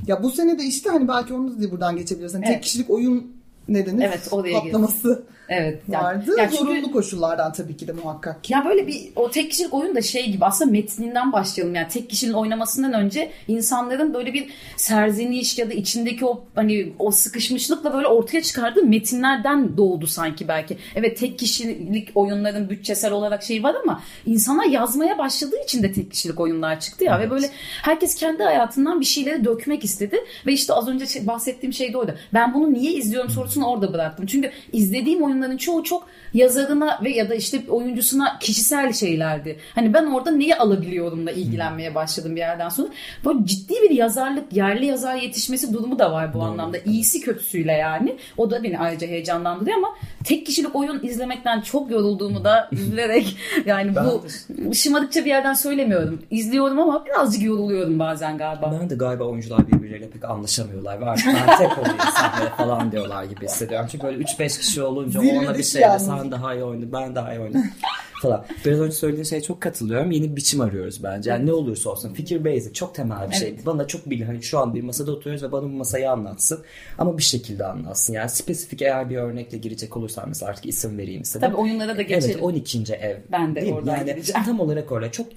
Ya 0.08 0.24
bu 0.24 0.32
sene 0.32 0.60
de 0.60 0.64
işte 0.64 0.90
hani 0.90 1.08
belki 1.08 1.34
onu 1.34 1.62
da 1.62 1.72
buradan 1.72 1.96
geçebiliriz. 1.96 2.34
Hani 2.34 2.46
evet. 2.46 2.54
Tek 2.54 2.64
kişilik 2.64 2.90
oyun 2.90 3.40
nedeni 3.68 4.04
evet, 4.04 4.30
patlaması 4.32 5.24
Evet. 5.50 5.90
vardı. 5.90 6.36
Yani 6.38 6.52
Zorunlu 6.52 6.76
çünkü, 6.76 6.92
koşullardan 6.92 7.54
tabii 7.54 7.78
ki 7.78 7.88
de 7.88 7.92
muhakkak. 7.92 8.50
Ya 8.50 8.66
böyle 8.66 8.88
bir 8.88 9.12
o 9.16 9.32
tek 9.32 9.52
kişilik 9.52 9.74
oyun 9.74 9.96
da 9.96 10.02
şey 10.02 10.32
gibi 10.32 10.46
aslında 10.46 10.72
metninden 10.72 11.32
başlayalım. 11.32 11.76
Yani 11.76 11.88
tek 11.88 12.10
kişinin 12.10 12.34
oynamasından 12.34 12.94
önce 12.94 13.32
insanların 13.48 14.14
böyle 14.14 14.34
bir 14.34 14.50
serzeniş 14.78 15.58
ya 15.58 15.70
da 15.70 15.74
içindeki 15.74 16.26
o 16.26 16.44
hani 16.56 16.94
o 17.00 17.12
sıkışmışlıkla 17.12 17.94
böyle 17.94 18.08
ortaya 18.08 18.42
çıkardığı 18.42 18.84
metinlerden 18.84 19.78
doğdu 19.78 20.08
sanki 20.08 20.48
belki. 20.48 20.78
Evet 20.96 21.18
tek 21.18 21.40
kişilik 21.40 22.10
oyunların 22.16 22.70
bütçesel 22.70 23.12
olarak 23.12 23.44
şey 23.44 23.64
var 23.64 23.76
ama 23.84 24.02
insana 24.26 24.66
yazmaya 24.66 25.18
başladığı 25.18 25.64
için 25.64 25.84
de 25.84 25.92
tek 25.92 26.12
kişilik 26.12 26.40
oyunlar 26.40 26.80
çıktı 26.80 27.04
ya 27.04 27.18
evet. 27.18 27.28
ve 27.28 27.32
böyle 27.32 27.50
herkes 27.82 28.16
kendi 28.16 28.44
hayatından 28.44 29.00
bir 29.00 29.06
şeyleri 29.06 29.46
dökmek 29.46 29.84
istedi 29.84 30.18
ve 30.46 30.54
işte 30.54 30.74
az 30.74 30.88
önce 30.88 31.28
bahsettiğim 31.28 31.74
şey 31.74 31.94
de 31.94 31.98
oydu. 31.98 32.16
Ben 32.34 32.54
bunu 32.54 32.74
niye 32.74 32.92
izliyorum 32.92 33.30
sorusunu 33.30 33.66
orada 33.66 33.94
bıraktım. 33.94 34.26
Çünkü 34.26 34.52
izlediğim 34.74 35.24
oyunların 35.40 35.58
çoğu 35.58 35.84
çok 35.84 36.08
yazarına 36.34 37.00
ve 37.04 37.10
ya 37.10 37.30
da 37.30 37.36
işte 37.36 37.62
oyuncusuna 37.70 38.40
kişisel 38.40 38.94
şeylerdi. 38.94 39.60
Hani 39.76 39.94
ben 39.94 40.06
orada 40.06 40.32
neyi 40.32 40.56
alabiliyorumla 40.56 41.32
ilgilenmeye 41.32 41.96
başladım 41.96 42.36
bir 42.36 42.40
yerden 42.40 42.70
sonra. 42.70 42.88
Böyle 43.26 43.46
ciddi 43.46 43.74
bir 43.74 43.90
yazarlık, 43.90 44.54
yerli 44.54 44.86
yazar 44.86 45.16
yetişmesi 45.16 45.74
durumu 45.74 46.00
da 46.00 46.12
var 46.12 46.34
bu 46.34 46.40
Doğru. 46.40 46.44
anlamda. 46.44 46.78
İyisi 46.78 47.22
kötüsüyle 47.22 47.72
yani. 47.72 48.18
O 48.38 48.52
da 48.52 48.64
beni 48.64 48.80
ayrıca 48.80 49.08
heyecanlandırıyor 49.08 49.78
ama 49.78 49.90
tek 50.24 50.46
kişilik 50.46 50.76
oyun 50.76 51.04
izlemekten 51.04 51.62
çok 51.62 51.92
yorulduğumu 51.92 52.44
da 52.44 52.70
üzülerek 52.72 53.38
yani 53.66 53.96
bu 53.96 54.76
şımarıkça 54.76 55.26
bir 55.26 55.30
yerden 55.30 55.54
söylemiyorum. 55.54 56.22
İzliyorum 56.32 56.80
ama 56.80 57.06
birazcık 57.06 57.44
yoruluyorum 57.44 58.00
bazen 58.00 58.38
galiba. 58.38 58.78
Ben 58.82 58.90
de 58.90 58.96
galiba 58.96 59.24
oyuncular 59.24 59.68
birbirleriyle 59.68 60.10
pek 60.10 60.24
anlaşamıyorlar. 60.24 61.02
Var 61.02 61.24
ben 61.26 61.58
tek 61.58 61.78
olayım 61.78 61.98
sahnede 62.16 62.50
falan 62.50 62.92
diyorlar 62.92 63.24
gibi 63.24 63.46
hissediyorum. 63.46 63.88
Çünkü 63.92 64.08
böyle 64.08 64.24
3-5 64.24 64.60
kişi 64.60 64.82
olunca 64.82 65.22
ona 65.38 65.58
bir 65.58 65.64
şeyle 65.64 66.00
sen 66.00 66.32
daha 66.32 66.56
iyi 66.56 66.64
oynadın 66.64 66.92
ben 66.94 67.16
daha 67.16 67.34
iyi 67.34 67.40
oynadım 67.40 67.64
falan. 68.22 68.46
Biraz 68.66 68.80
önce 68.80 68.96
söylediğin 68.96 69.24
şeye 69.24 69.42
çok 69.42 69.62
katılıyorum. 69.62 70.12
Yeni 70.12 70.36
biçim 70.36 70.62
arıyoruz 70.62 71.04
bence. 71.04 71.30
Yani 71.30 71.46
ne 71.46 71.54
olursa 71.54 71.90
olsun 71.90 72.14
fikir 72.14 72.46
basic 72.46 72.74
çok 72.74 72.96
temel 72.96 73.30
bir 73.30 73.36
şey. 73.36 73.50
Evet. 73.50 73.66
Bana 73.66 73.88
çok 73.88 74.10
bil 74.10 74.22
hani 74.22 74.44
şu 74.44 74.60
an 74.60 74.74
bir 74.74 74.84
masada 74.84 75.12
oturuyoruz 75.12 75.44
ve 75.44 75.52
bana 75.52 75.64
bu 75.64 75.68
masayı 75.68 76.12
anlatsın. 76.12 76.64
Ama 76.98 77.18
bir 77.18 77.24
şekilde 77.24 77.66
anlatsın. 77.66 78.14
Yani 78.14 78.30
spesifik 78.30 78.82
eğer 78.82 79.10
bir 79.10 79.18
örnekle 79.18 79.58
girecek 79.58 79.98
olursam 79.98 80.26
mesela 80.28 80.50
artık 80.50 80.66
isim 80.66 80.98
vereyim 80.98 81.22
istedim. 81.22 81.48
Tabii 81.48 81.62
oyunlara 81.62 81.98
da 81.98 82.02
geçelim. 82.02 82.30
Evet 82.30 82.44
12. 82.44 82.94
ev. 82.94 83.18
Ben 83.32 83.56
de 83.56 83.74
oradan 83.74 83.98
yani, 83.98 84.06
gireceğim. 84.06 84.44
Tam 84.46 84.60
olarak 84.60 84.92
orada 84.92 85.12
çok 85.12 85.28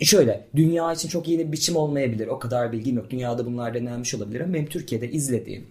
Şöyle 0.00 0.44
dünya 0.56 0.92
için 0.92 1.08
çok 1.08 1.28
yeni 1.28 1.46
bir 1.46 1.52
biçim 1.52 1.76
olmayabilir. 1.76 2.26
O 2.26 2.38
kadar 2.38 2.72
bilgim 2.72 2.96
yok. 2.96 3.10
Dünyada 3.10 3.46
bunlar 3.46 3.74
denenmiş 3.74 4.14
olabilir 4.14 4.40
ama 4.40 4.54
benim 4.54 4.66
Türkiye'de 4.66 5.10
izlediğim 5.10 5.66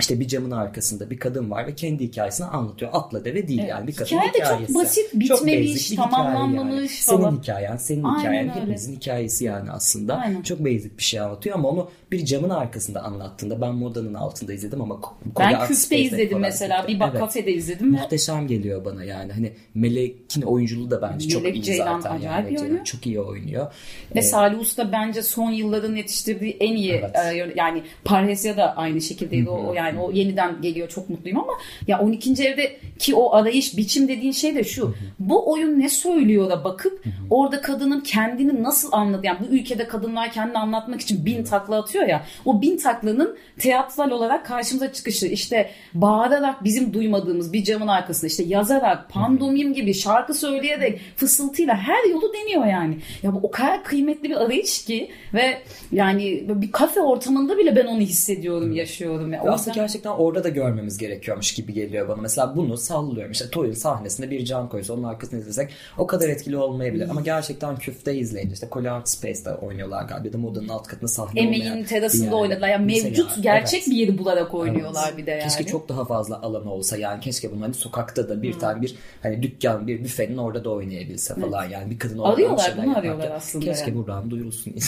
işte 0.00 0.20
bir 0.20 0.28
camın 0.28 0.50
arkasında 0.50 1.10
bir 1.10 1.18
kadın 1.18 1.50
var 1.50 1.66
ve 1.66 1.74
kendi 1.74 2.04
hikayesini 2.04 2.46
anlatıyor. 2.46 2.90
Atla 2.94 3.24
deve 3.24 3.48
değil 3.48 3.60
evet. 3.60 3.70
yani 3.70 3.86
bir 3.86 3.94
kadın 3.94 4.06
Hikaye 4.06 4.32
de 4.32 4.38
hikayesi. 4.38 4.72
çok 4.72 4.82
basit, 4.82 5.14
bitmemiş, 5.14 5.94
çok 5.94 6.10
tamamlanmamış 6.10 7.08
yani. 7.08 7.18
falan. 7.18 7.30
Senin 7.30 7.42
hikayen, 7.42 7.76
senin 7.76 8.02
Aynen 8.02 8.20
hikayen, 8.20 8.48
öyle. 8.48 8.60
hepimizin 8.60 8.96
hikayesi 8.96 9.44
yani 9.44 9.70
aslında. 9.70 10.16
Aynen. 10.16 10.42
Çok 10.42 10.60
basic 10.60 10.98
bir 10.98 11.02
şey 11.02 11.20
anlatıyor 11.20 11.54
ama 11.56 11.68
onu 11.68 11.90
bir 12.12 12.24
camın 12.24 12.50
arkasında 12.50 13.02
anlattığında 13.02 13.60
ben 13.60 13.74
modanın 13.74 14.14
altında 14.14 14.52
izledim 14.52 14.80
ama 14.82 15.00
Ben 15.38 15.66
Küf'te 15.66 15.98
izledim 15.98 16.38
mesela. 16.38 16.88
Bir 16.88 17.00
bak 17.00 17.08
evet. 17.10 17.20
kafede 17.20 17.52
izledim. 17.52 17.90
Muhteşem 17.90 18.46
geliyor 18.46 18.84
bana 18.84 19.04
yani. 19.04 19.32
Hani 19.32 19.52
Melek'in 19.74 20.42
oyunculuğu 20.42 20.90
da 20.90 21.02
bence 21.02 21.26
Melek 21.26 21.54
çok 21.54 21.54
iyi 21.54 21.62
Ceylan 21.62 22.00
zaten. 22.00 22.16
Acayip 22.16 22.52
yani. 22.52 22.60
oynuyor. 22.60 22.84
Çok 22.84 23.06
iyi 23.06 23.20
oynuyor. 23.20 23.72
Ve 24.14 24.18
ee, 24.18 24.22
Salih 24.22 24.60
Usta 24.60 24.92
bence 24.92 25.22
son 25.22 25.50
yılların 25.50 25.96
yetiştirdiği 25.96 26.56
en 26.60 26.76
iyi 26.76 26.92
evet. 26.92 27.16
e, 27.16 27.52
yani 27.56 27.82
Parhesya 28.04 28.56
da 28.56 28.76
aynı 28.76 29.00
şekildeydi. 29.00 29.50
o, 29.50 29.74
yani 29.74 29.85
o 29.94 30.12
yeniden 30.12 30.62
geliyor 30.62 30.88
çok 30.88 31.10
mutluyum 31.10 31.38
ama 31.38 31.52
ya 31.86 32.00
12. 32.00 32.44
evde 32.44 32.76
ki 32.98 33.14
o 33.14 33.34
arayış 33.34 33.76
biçim 33.76 34.08
dediğin 34.08 34.32
şey 34.32 34.54
de 34.54 34.64
şu. 34.64 34.94
bu 35.18 35.52
oyun 35.52 35.80
ne 35.80 35.88
söylüyor 35.88 36.50
da 36.50 36.64
bakıp 36.64 37.04
orada 37.30 37.60
kadının 37.60 38.00
kendini 38.00 38.62
nasıl 38.62 38.92
anladı 38.92 39.26
yani 39.26 39.38
bu 39.40 39.54
ülkede 39.54 39.88
kadınlar 39.88 40.32
kendini 40.32 40.58
anlatmak 40.58 41.00
için 41.00 41.26
bin 41.26 41.44
takla 41.44 41.78
atıyor 41.78 42.06
ya. 42.06 42.24
O 42.44 42.62
bin 42.62 42.76
taklanın 42.76 43.38
teatral 43.58 44.10
olarak 44.10 44.46
karşımıza 44.46 44.92
çıkışı 44.92 45.26
işte 45.26 45.70
bağırarak 45.94 46.64
bizim 46.64 46.94
duymadığımız 46.94 47.52
bir 47.52 47.64
camın 47.64 47.88
arkasında 47.88 48.26
işte 48.26 48.42
yazarak 48.42 49.10
pandomim 49.10 49.74
gibi 49.74 49.94
şarkı 49.94 50.34
söyleyerek 50.34 51.00
fısıltıyla 51.16 51.76
her 51.76 52.10
yolu 52.10 52.32
deniyor 52.32 52.66
yani. 52.66 52.98
Ya 53.22 53.34
bu 53.34 53.40
o 53.42 53.50
kadar 53.50 53.84
kıymetli 53.84 54.30
bir 54.30 54.36
arayış 54.36 54.84
ki 54.84 55.10
ve 55.34 55.58
yani 55.92 56.44
bir 56.48 56.72
kafe 56.72 57.00
ortamında 57.00 57.58
bile 57.58 57.76
ben 57.76 57.86
onu 57.86 58.00
hissediyorum, 58.00 58.72
yaşıyorum. 58.72 59.32
Ya. 59.32 59.42
Aslında 59.42 59.75
gerçekten 59.76 60.10
orada 60.10 60.44
da 60.44 60.48
görmemiz 60.48 60.98
gerekiyormuş 60.98 61.54
gibi 61.54 61.72
geliyor 61.72 62.08
bana. 62.08 62.16
Mesela 62.16 62.56
bunu 62.56 62.76
sallıyorum. 62.76 63.32
İşte 63.32 63.50
Toy'un 63.50 63.72
sahnesinde 63.72 64.30
bir 64.30 64.44
can 64.44 64.68
koysa 64.68 64.94
onun 64.94 65.02
arkasını 65.02 65.40
izlesek 65.40 65.70
o 65.98 66.06
kadar 66.06 66.28
etkili 66.28 66.56
olmayabilir. 66.56 67.08
Ama 67.08 67.20
gerçekten 67.20 67.76
küfte 67.76 68.14
izleyince 68.14 68.54
işte 68.54 68.68
Collier 68.72 68.90
Art 68.90 69.08
Space'de 69.08 69.54
oynuyorlar 69.54 70.04
galiba. 70.04 70.26
Ya 70.26 70.32
da 70.32 70.38
modanın 70.38 70.68
alt 70.68 70.86
katında 70.86 71.08
sahne 71.08 71.40
Emeğin 71.40 71.84
terasında 71.84 72.24
yani. 72.24 72.34
oynadılar. 72.34 72.68
Yani 72.68 72.86
mevcut 72.86 73.26
Mesela, 73.28 73.42
gerçek 73.42 73.82
evet. 73.82 73.90
bir 73.90 73.96
yeri 73.96 74.18
bularak 74.18 74.54
oynuyorlar 74.54 75.08
evet. 75.08 75.18
bir 75.18 75.26
de 75.26 75.30
yani. 75.30 75.42
Keşke 75.42 75.66
çok 75.66 75.88
daha 75.88 76.04
fazla 76.04 76.42
alanı 76.42 76.72
olsa 76.72 76.96
yani. 76.96 77.20
Keşke 77.20 77.52
bunu 77.52 77.62
hani 77.62 77.74
sokakta 77.74 78.28
da 78.28 78.42
bir 78.42 78.52
hmm. 78.52 78.60
tane 78.60 78.82
bir 78.82 78.94
hani 79.22 79.42
dükkan 79.42 79.86
bir 79.86 80.04
büfenin 80.04 80.36
orada 80.36 80.64
da 80.64 80.70
oynayabilse 80.70 81.34
falan. 81.34 81.64
Evet. 81.64 81.72
Yani 81.72 81.90
bir 81.90 81.98
kadın 81.98 82.18
orada 82.18 82.34
Arıyorlar 82.34 82.74
bunu 82.76 82.98
arıyorlar 82.98 83.30
aslında. 83.30 83.64
Keşke 83.64 83.90
yani. 83.90 83.98
buradan 83.98 84.30
duyulsun. 84.30 84.74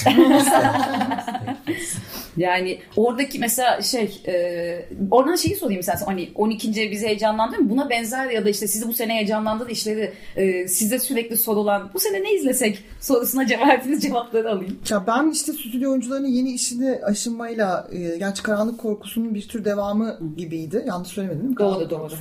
yani 2.39 2.79
oradaki 2.97 3.39
mesela 3.39 3.83
şey 3.83 4.23
e, 4.27 4.85
oradan 5.11 5.37
şeyi 5.37 5.57
sorayım 5.57 5.83
sen 5.83 5.97
hani 6.05 6.29
12. 6.35 6.91
bizi 6.91 7.07
heyecanlandırıyor 7.07 7.63
mu? 7.63 7.71
Buna 7.71 7.91
benzer 7.91 8.31
ya 8.31 8.45
da 8.45 8.51
işte 8.51 8.69
sizi 8.69 8.89
bu 8.89 8.93
sene 8.93 9.15
heyecanlandıran 9.15 9.71
işleri 9.71 10.13
e, 10.37 10.69
size 10.69 10.99
sürekli 10.99 11.37
sorulan 11.37 11.91
bu 11.95 11.99
sene 11.99 12.23
ne 12.23 12.35
izlesek 12.35 12.85
sorusuna 13.01 13.47
cevap 13.47 13.85
cevapları 14.01 14.51
alayım. 14.51 14.79
Ya 14.91 15.07
ben 15.07 15.31
işte 15.31 15.53
stüdyo 15.53 15.91
oyuncularının 15.91 16.29
yeni 16.29 16.53
işini 16.53 16.99
aşınmayla 17.05 17.89
e, 17.93 18.17
gerçi 18.19 18.43
karanlık 18.43 18.81
korkusunun 18.81 19.35
bir 19.35 19.49
tür 19.49 19.65
devamı 19.65 20.19
gibiydi. 20.37 20.85
Yanlış 20.87 21.09
söylemedim 21.09 21.41
değil 21.41 21.51
mi? 21.51 21.59
Doğru 21.59 21.91
doğru. 21.91 22.13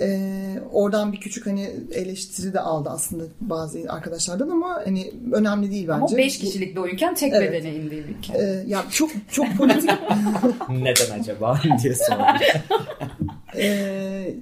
e, 0.00 0.18
oradan 0.72 1.12
bir 1.12 1.20
küçük 1.20 1.46
hani 1.46 1.70
eleştiri 1.92 2.54
de 2.54 2.60
aldı 2.60 2.88
aslında 2.92 3.24
bazı 3.40 3.78
arkadaşlardan 3.88 4.48
ama 4.48 4.82
hani 4.84 5.12
önemli 5.32 5.70
değil 5.70 5.88
bence. 5.88 6.04
Ama 6.04 6.16
5 6.16 6.38
kişilik 6.38 6.76
bir 6.76 6.80
oyunken 6.80 7.14
tek 7.14 7.32
evet. 7.32 7.52
bedene 7.52 7.74
indi 7.74 8.04
bir. 8.08 8.34
E, 8.34 8.64
ya 8.66 8.84
çok 8.90 9.10
çok 9.36 9.56
politik. 9.56 9.90
Neden 10.68 11.20
acaba 11.20 11.60
diye 11.82 11.94
sordum. 11.94 12.24
e, 13.56 14.34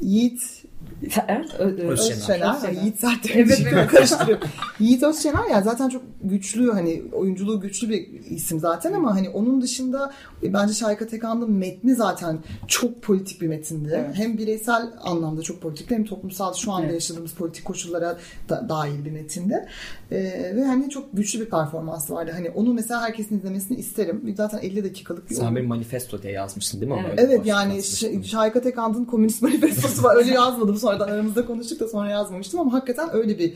Yiğit 0.00 0.55
Özşener. 1.02 1.46
Özşener. 1.88 2.72
Yiğit 2.82 3.00
zaten 3.00 3.30
evet, 3.34 3.90
karıştırıyor. 3.90 4.38
Yiğit 4.80 5.02
Özşener 5.02 5.50
ya 5.50 5.62
zaten 5.62 5.88
çok 5.88 6.02
güçlü 6.22 6.72
hani 6.72 7.02
oyunculuğu 7.12 7.60
güçlü 7.60 7.88
bir 7.88 8.08
isim 8.30 8.60
zaten 8.60 8.92
ama 8.92 9.14
hani 9.14 9.28
onun 9.28 9.62
dışında 9.62 10.12
e, 10.42 10.52
bence 10.52 10.74
Şayka 10.74 11.06
Tekan'ın 11.06 11.52
metni 11.52 11.94
zaten 11.94 12.38
çok 12.66 13.02
politik 13.02 13.40
bir 13.40 13.46
metindi. 13.46 14.04
Evet. 14.04 14.18
Hem 14.18 14.38
bireysel 14.38 14.92
anlamda 15.00 15.42
çok 15.42 15.62
politik 15.62 15.90
hem 15.90 16.04
toplumsal 16.04 16.54
şu 16.54 16.72
anda 16.72 16.84
evet. 16.84 16.94
yaşadığımız 16.94 17.32
politik 17.32 17.64
koşullara 17.64 18.18
da 18.48 18.68
dahil 18.68 19.04
bir 19.04 19.10
metindi. 19.10 19.68
Ee, 20.10 20.16
ve 20.56 20.64
hani 20.64 20.90
çok 20.90 21.16
güçlü 21.16 21.40
bir 21.40 21.50
performans 21.50 22.10
vardı. 22.10 22.30
Hani 22.34 22.50
onu 22.50 22.74
mesela 22.74 23.02
herkesin 23.02 23.38
izlemesini 23.38 23.78
isterim. 23.78 24.34
Zaten 24.36 24.58
50 24.58 24.84
dakikalık 24.84 25.30
bir 25.30 25.34
Sen 25.34 25.56
bir 25.56 25.66
manifesto 25.66 26.22
diye 26.22 26.32
yazmışsın 26.32 26.80
değil 26.80 26.92
mi? 26.92 27.04
Evet, 27.08 27.18
evet 27.18 27.46
yani 27.46 27.82
Şayka 28.24 28.60
Tekan'ın 28.60 29.04
komünist 29.04 29.42
manifestosu 29.42 30.02
var. 30.02 30.16
Öyle 30.16 30.30
yazmadım 30.30 30.76
sonradan 30.86 31.08
aramızda 31.08 31.46
konuştuk 31.46 31.80
da 31.80 31.88
sonra 31.88 32.10
yazmamıştım 32.10 32.60
ama 32.60 32.72
hakikaten 32.72 33.08
öyle 33.12 33.38
bir 33.38 33.52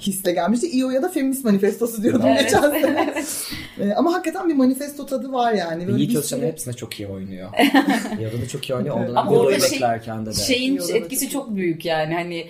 hisle 0.00 0.32
gelmişti. 0.32 0.66
İO'ya 0.66 1.02
da 1.02 1.08
feminist 1.08 1.44
manifestosu 1.44 2.02
diyordum 2.02 2.26
evet. 2.26 2.40
geçen 2.40 2.60
sene. 2.60 3.14
ee, 3.80 3.92
ama 3.92 4.12
hakikaten 4.12 4.48
bir 4.48 4.54
manifesto 4.54 5.06
tadı 5.06 5.32
var 5.32 5.52
yani. 5.52 5.86
Böyle 5.86 6.02
Yiğit 6.02 6.16
Özcan'ın 6.16 6.46
hepsinde 6.46 6.76
çok 6.76 7.00
iyi 7.00 7.08
oynuyor. 7.08 7.50
Yarı 8.20 8.42
da 8.42 8.48
çok 8.48 8.70
iyi 8.70 8.74
oynuyor. 8.74 8.96
Ondan 8.96 9.14
ama 9.14 9.30
orada 9.30 9.60
şey, 9.60 9.70
beklerken 9.72 10.26
de. 10.26 10.32
Şeyin 10.32 10.80
etkisi 10.94 11.30
çok 11.30 11.56
büyük 11.56 11.84
yani. 11.84 12.14
Hani 12.14 12.46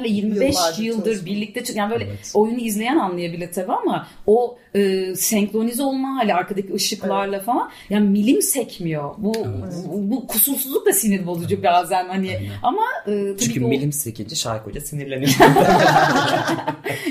ile 0.00 0.08
25 0.08 0.54
Yıllardır 0.54 0.82
yıldır 0.82 1.26
birlikte 1.26 1.62
yani 1.74 1.90
böyle 1.90 2.04
evet. 2.04 2.32
oyunu 2.34 2.58
izleyen 2.60 2.96
anlayabilir 2.96 3.52
tabii 3.52 3.72
ama 3.72 4.06
o 4.26 4.58
e, 4.74 5.14
senkronize 5.14 5.82
olma 5.82 6.16
hali 6.16 6.34
arkadaki 6.34 6.74
ışıklarla 6.74 7.36
evet. 7.36 7.46
falan 7.46 7.70
yani 7.90 8.08
milim 8.08 8.42
sekmiyor. 8.42 9.14
Bu, 9.18 9.32
evet. 9.36 9.74
bu, 9.86 10.10
bu 10.10 10.26
kusursuzluk 10.26 10.86
da 10.86 10.92
sinir 10.92 11.26
bozucu 11.26 11.54
evet. 11.54 11.64
bazen 11.64 12.08
hani 12.08 12.28
Aynen. 12.28 12.50
ama 12.62 12.82
e, 13.06 13.36
Çünkü 13.38 13.59
milim 13.60 13.92
sekince 13.92 14.36
Şahik 14.36 14.66
Hoca 14.66 14.80
sinirleniyor. 14.80 15.32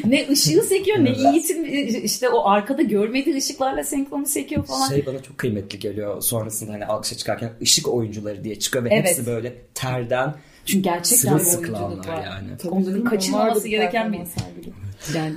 ne 0.06 0.28
ışığı 0.30 0.64
sekiyor 0.64 0.98
ne 0.98 1.10
Yiğit'in 1.10 1.64
işte 2.04 2.30
o 2.30 2.50
arkada 2.50 2.82
görmediği 2.82 3.38
ışıklarla 3.38 3.84
senkronu 3.84 4.26
sekiyor 4.26 4.66
falan. 4.66 4.90
Şey 4.90 5.06
bana 5.06 5.24
çok 5.24 5.38
kıymetli 5.38 5.80
geliyor 5.80 6.22
sonrasında 6.22 6.74
hani 6.74 6.86
alkışa 6.86 7.18
çıkarken 7.18 7.52
ışık 7.62 7.88
oyuncuları 7.88 8.44
diye 8.44 8.60
çıkıyor 8.60 8.84
ve 8.86 8.90
evet. 8.92 9.08
hepsi 9.08 9.26
böyle 9.26 9.56
terden 9.74 10.36
çünkü 10.66 10.84
gerçekten 10.84 11.40
bir 11.40 11.46
oyunculuk 11.46 12.08
var. 12.08 12.24
Yani. 12.24 12.58
Tabii 12.58 12.74
Onların 12.74 13.04
kaçınmaması 13.04 13.68
gereken 13.68 14.14
bir 14.14 14.20
Yani 15.16 15.34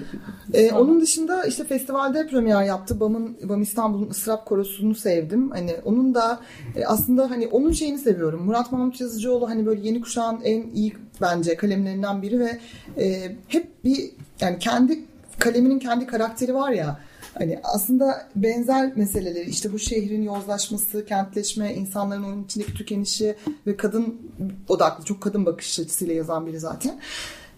Ee, 0.53 0.73
onun 0.73 1.01
dışında 1.01 1.45
işte 1.45 1.65
festivalde 1.65 2.27
premier 2.27 2.63
yaptı. 2.63 3.01
BAM'ın 3.01 3.37
BAM 3.49 3.63
İstanbul'un 3.63 4.11
ıstırap 4.11 4.47
korosunu 4.47 4.95
sevdim. 4.95 5.51
Hani 5.51 5.77
onun 5.85 6.15
da 6.15 6.41
e, 6.77 6.85
aslında 6.85 7.31
hani 7.31 7.47
onun 7.47 7.73
şeyini 7.73 7.99
seviyorum. 7.99 8.45
Murat 8.45 8.73
Mahmut 8.73 9.01
Yazıcıoğlu 9.01 9.49
hani 9.49 9.67
böyle 9.67 9.89
yeni 9.89 10.01
kuşağın 10.01 10.41
en 10.45 10.71
iyi 10.71 10.93
bence 11.21 11.57
kalemlerinden 11.57 12.23
biri 12.23 12.41
ve 12.41 12.59
e, 12.99 13.37
hep 13.49 13.85
bir 13.85 14.11
yani 14.41 14.59
kendi 14.59 15.05
kaleminin 15.39 15.79
kendi 15.79 16.07
karakteri 16.07 16.55
var 16.55 16.73
ya 16.73 17.01
Hani 17.35 17.61
aslında 17.65 18.29
benzer 18.37 18.97
meseleleri 18.97 19.51
işte 19.51 19.73
bu 19.73 19.79
şehrin 19.79 20.23
yozlaşması, 20.23 21.07
kentleşme, 21.07 21.75
insanların 21.75 22.23
onun 22.23 22.45
içindeki 22.45 22.75
tükenişi 22.75 23.37
ve 23.67 23.77
kadın 23.77 24.21
odaklı, 24.69 25.05
çok 25.05 25.21
kadın 25.21 25.47
bakış 25.47 25.81
açısıyla 25.81 26.15
yazan 26.15 26.47
biri 26.47 26.61
zaten. 26.61 27.01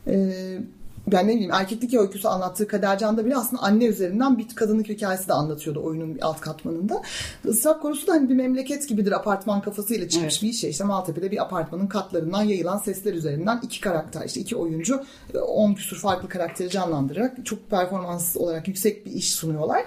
Ee, 0.06 0.58
yani 1.12 1.28
ne 1.28 1.34
bileyim 1.34 1.52
erkeklik 1.52 1.94
öyküsü 1.94 2.28
anlattığı 2.28 2.68
Kadercan'da 2.68 3.26
bile 3.26 3.37
aslında 3.37 3.62
anne 3.62 3.84
üzerinden 3.84 4.38
bir 4.38 4.49
kadınlık 4.54 4.88
hikayesi 4.88 5.28
de 5.28 5.32
anlatıyordu 5.32 5.82
oyunun 5.84 6.18
alt 6.23 6.40
katmanında. 6.40 7.02
Israk 7.44 7.82
konusu 7.82 8.06
da 8.06 8.12
hani 8.12 8.28
bir 8.28 8.34
memleket 8.34 8.88
gibidir 8.88 9.12
apartman 9.12 9.61
kafasıyla 9.61 10.08
çıkmış 10.08 10.34
evet. 10.34 10.42
bir 10.42 10.52
şey. 10.52 10.70
İşte 10.70 10.84
Maltepe'de 10.84 11.30
bir 11.30 11.42
apartmanın 11.42 11.87
katlarından 11.87 12.42
yayılan 12.42 12.78
sesler 12.78 13.14
üzerinden 13.14 13.61
iki 13.62 13.80
karakter 13.80 14.25
işte 14.26 14.40
iki 14.40 14.56
oyuncu 14.56 15.04
10 15.49 15.75
küsur 15.75 15.96
farklı 15.96 16.28
karakteri 16.28 16.70
canlandırarak 16.70 17.46
çok 17.46 17.70
performans 17.70 18.37
olarak 18.37 18.68
yüksek 18.68 19.06
bir 19.06 19.12
iş 19.12 19.32
sunuyorlar. 19.32 19.82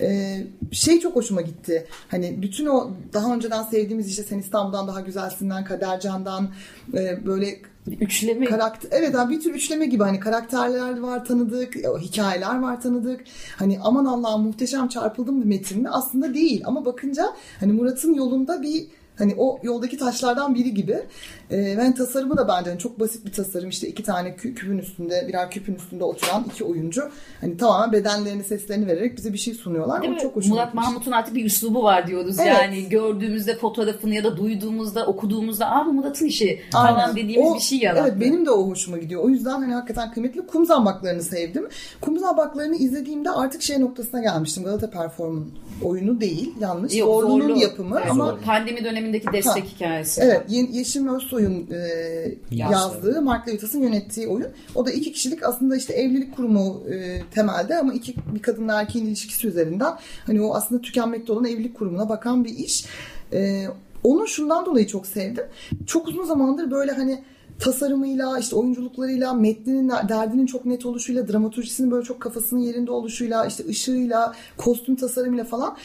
Ee, 0.00 0.46
şey 0.72 1.00
çok 1.00 1.16
hoşuma 1.16 1.40
gitti. 1.40 1.86
Hani 2.08 2.42
bütün 2.42 2.66
o 2.66 2.90
daha 3.12 3.34
önceden 3.34 3.62
sevdiğimiz 3.62 4.08
işte 4.08 4.22
Sen 4.22 4.38
İstanbul'dan 4.38 4.88
daha 4.88 5.00
güzelsinden 5.00 5.64
Kadercan'dan 5.64 6.50
e, 6.94 7.26
böyle 7.26 7.58
Üçleme. 8.00 8.46
Karakter, 8.46 8.88
evet 8.92 9.14
abi 9.14 9.34
bir 9.34 9.40
tür 9.40 9.54
üçleme 9.54 9.86
gibi 9.86 10.02
hani 10.02 10.20
karakterler 10.20 11.00
var 11.00 11.24
tanıdık, 11.24 11.74
hikayeler 12.00 12.60
var 12.60 12.80
tanıdık. 12.80 13.20
Hani 13.56 13.78
aman 13.82 14.04
Allah'ım 14.04 14.42
muhteşem 14.42 14.88
çarpıldım 14.88 15.40
bir 15.40 15.46
metin 15.46 15.82
mi? 15.82 15.88
Aslında 15.90 16.34
değil 16.34 16.62
ama 16.64 16.84
bakınca 16.84 17.32
hani 17.60 17.72
Murat'ın 17.72 18.14
yolunda 18.14 18.62
bir 18.62 18.86
Hani 19.18 19.34
o 19.38 19.58
yoldaki 19.62 19.96
taşlardan 19.96 20.54
biri 20.54 20.74
gibi. 20.74 21.02
E, 21.50 21.78
ben 21.78 21.94
tasarımı 21.94 22.36
da 22.36 22.48
bence 22.48 22.70
hani 22.70 22.78
çok 22.78 23.00
basit 23.00 23.26
bir 23.26 23.32
tasarım. 23.32 23.68
İşte 23.68 23.88
iki 23.88 24.02
tane 24.02 24.36
küpün 24.36 24.78
üstünde, 24.78 25.24
birer 25.28 25.50
küpün 25.50 25.74
üstünde 25.74 26.04
oturan 26.04 26.44
iki 26.54 26.64
oyuncu. 26.64 27.10
Hani 27.40 27.56
tamamen 27.56 27.92
bedenlerini, 27.92 28.44
seslerini 28.44 28.86
vererek 28.86 29.16
bize 29.16 29.32
bir 29.32 29.38
şey 29.38 29.54
sunuyorlar. 29.54 30.02
Değil 30.02 30.12
o 30.12 30.14
mi? 30.14 30.22
çok 30.22 30.36
hoşuma 30.36 30.54
Murat 30.54 30.74
Mahmut'un 30.74 31.12
artık 31.12 31.34
bir 31.34 31.44
üslubu 31.44 31.82
var 31.82 32.06
diyoruz. 32.06 32.36
Evet. 32.40 32.52
Yani 32.52 32.88
gördüğümüzde 32.88 33.56
fotoğrafını 33.56 34.14
ya 34.14 34.24
da 34.24 34.36
duyduğumuzda, 34.36 35.06
okuduğumuzda 35.06 35.70
aa 35.70 35.86
bu 35.86 35.92
Murat'ın 35.92 36.26
işi 36.26 36.60
Aynen. 36.74 36.94
falan 36.94 37.16
dediğimiz 37.16 37.52
o, 37.52 37.54
bir 37.54 37.60
şey 37.60 37.78
yarattı. 37.78 38.08
Evet 38.08 38.20
benim 38.20 38.46
de 38.46 38.50
o 38.50 38.68
hoşuma 38.68 38.98
gidiyor. 38.98 39.24
O 39.24 39.28
yüzden 39.28 39.60
hani 39.60 39.74
hakikaten 39.74 40.12
kıymetli. 40.12 40.46
Kum 40.46 40.66
zambaklarını 40.66 41.22
sevdim. 41.22 41.68
Kum 42.00 42.18
zambaklarını 42.18 42.76
izlediğimde 42.76 43.30
artık 43.30 43.62
şey 43.62 43.80
noktasına 43.80 44.20
gelmiştim. 44.20 44.64
Galata 44.64 44.90
Perform'un 44.90 45.52
oyunu 45.82 46.20
değil. 46.20 46.54
Yanlış. 46.60 46.96
Yok, 46.96 47.22
zorlu. 47.22 47.58
yapımı. 47.58 47.98
Evet, 48.00 48.10
ama 48.10 48.38
pandemi 48.44 48.84
dönemindeki 49.04 49.32
destek 49.32 49.64
ha. 49.64 49.68
hikayesi. 49.74 50.20
Evet. 50.20 50.42
Yeşim 50.48 51.08
Özsoy'un 51.08 51.70
e, 51.70 52.34
yazdığı, 52.50 53.22
Mark 53.22 53.48
Levitas'ın 53.48 53.80
yönettiği 53.80 54.28
oyun. 54.28 54.48
O 54.74 54.86
da 54.86 54.90
iki 54.90 55.12
kişilik 55.12 55.42
aslında 55.42 55.76
işte 55.76 55.92
evlilik 55.92 56.36
kurumu 56.36 56.82
e, 56.90 57.22
temelde 57.34 57.76
ama 57.76 57.92
iki 57.92 58.14
bir 58.34 58.42
kadınla 58.42 58.80
erkeğin 58.80 59.06
ilişkisi 59.06 59.48
üzerinden 59.48 59.92
hani 60.26 60.40
o 60.42 60.54
aslında 60.54 60.80
tükenmekte 60.80 61.32
olan 61.32 61.44
evlilik 61.44 61.74
kurumuna 61.74 62.08
bakan 62.08 62.44
bir 62.44 62.58
iş. 62.58 62.84
E, 63.32 63.64
onu 64.04 64.26
şundan 64.26 64.66
dolayı 64.66 64.86
çok 64.86 65.06
sevdim. 65.06 65.44
Çok 65.86 66.08
uzun 66.08 66.24
zamandır 66.24 66.70
böyle 66.70 66.92
hani 66.92 67.22
tasarımıyla, 67.58 68.38
işte 68.38 68.56
oyunculuklarıyla, 68.56 69.34
metninin 69.34 69.88
derdinin 70.08 70.46
çok 70.46 70.66
net 70.66 70.86
oluşuyla, 70.86 71.28
dramaturjisinin 71.28 71.90
böyle 71.90 72.04
çok 72.04 72.20
kafasının 72.20 72.60
yerinde 72.60 72.90
oluşuyla, 72.90 73.46
işte 73.46 73.64
ışığıyla, 73.68 74.34
kostüm 74.56 74.96
tasarımıyla 74.96 75.44
falan 75.44 75.76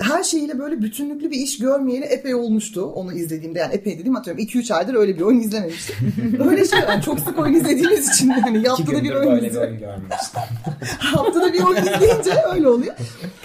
her 0.00 0.22
şeyiyle 0.22 0.58
böyle 0.58 0.82
bütünlüklü 0.82 1.30
bir 1.30 1.36
iş 1.36 1.58
görmeyeli 1.58 2.04
epey 2.04 2.34
olmuştu 2.34 2.84
onu 2.84 3.12
izlediğimde. 3.12 3.58
Yani 3.58 3.74
epey 3.74 3.98
dediğim 3.98 4.16
atıyorum 4.16 4.42
2-3 4.42 4.74
aydır 4.74 4.94
öyle 4.94 5.16
bir 5.16 5.20
oyun 5.20 5.40
izlememiştim. 5.40 5.96
Böyle 6.38 6.64
şey 6.64 6.78
yani 6.88 7.02
çok 7.02 7.20
sık 7.20 7.38
oyun 7.38 7.54
izlediğimiz 7.54 8.08
için 8.08 8.28
hani 8.28 8.68
haftada 8.68 9.04
bir 9.04 9.14
oyun 9.14 9.44
izledim. 9.44 9.80
haftada 10.98 11.52
bir 11.52 11.62
oyun 11.62 11.76
izleyince 11.76 12.32
öyle 12.54 12.68
oluyor. 12.68 12.94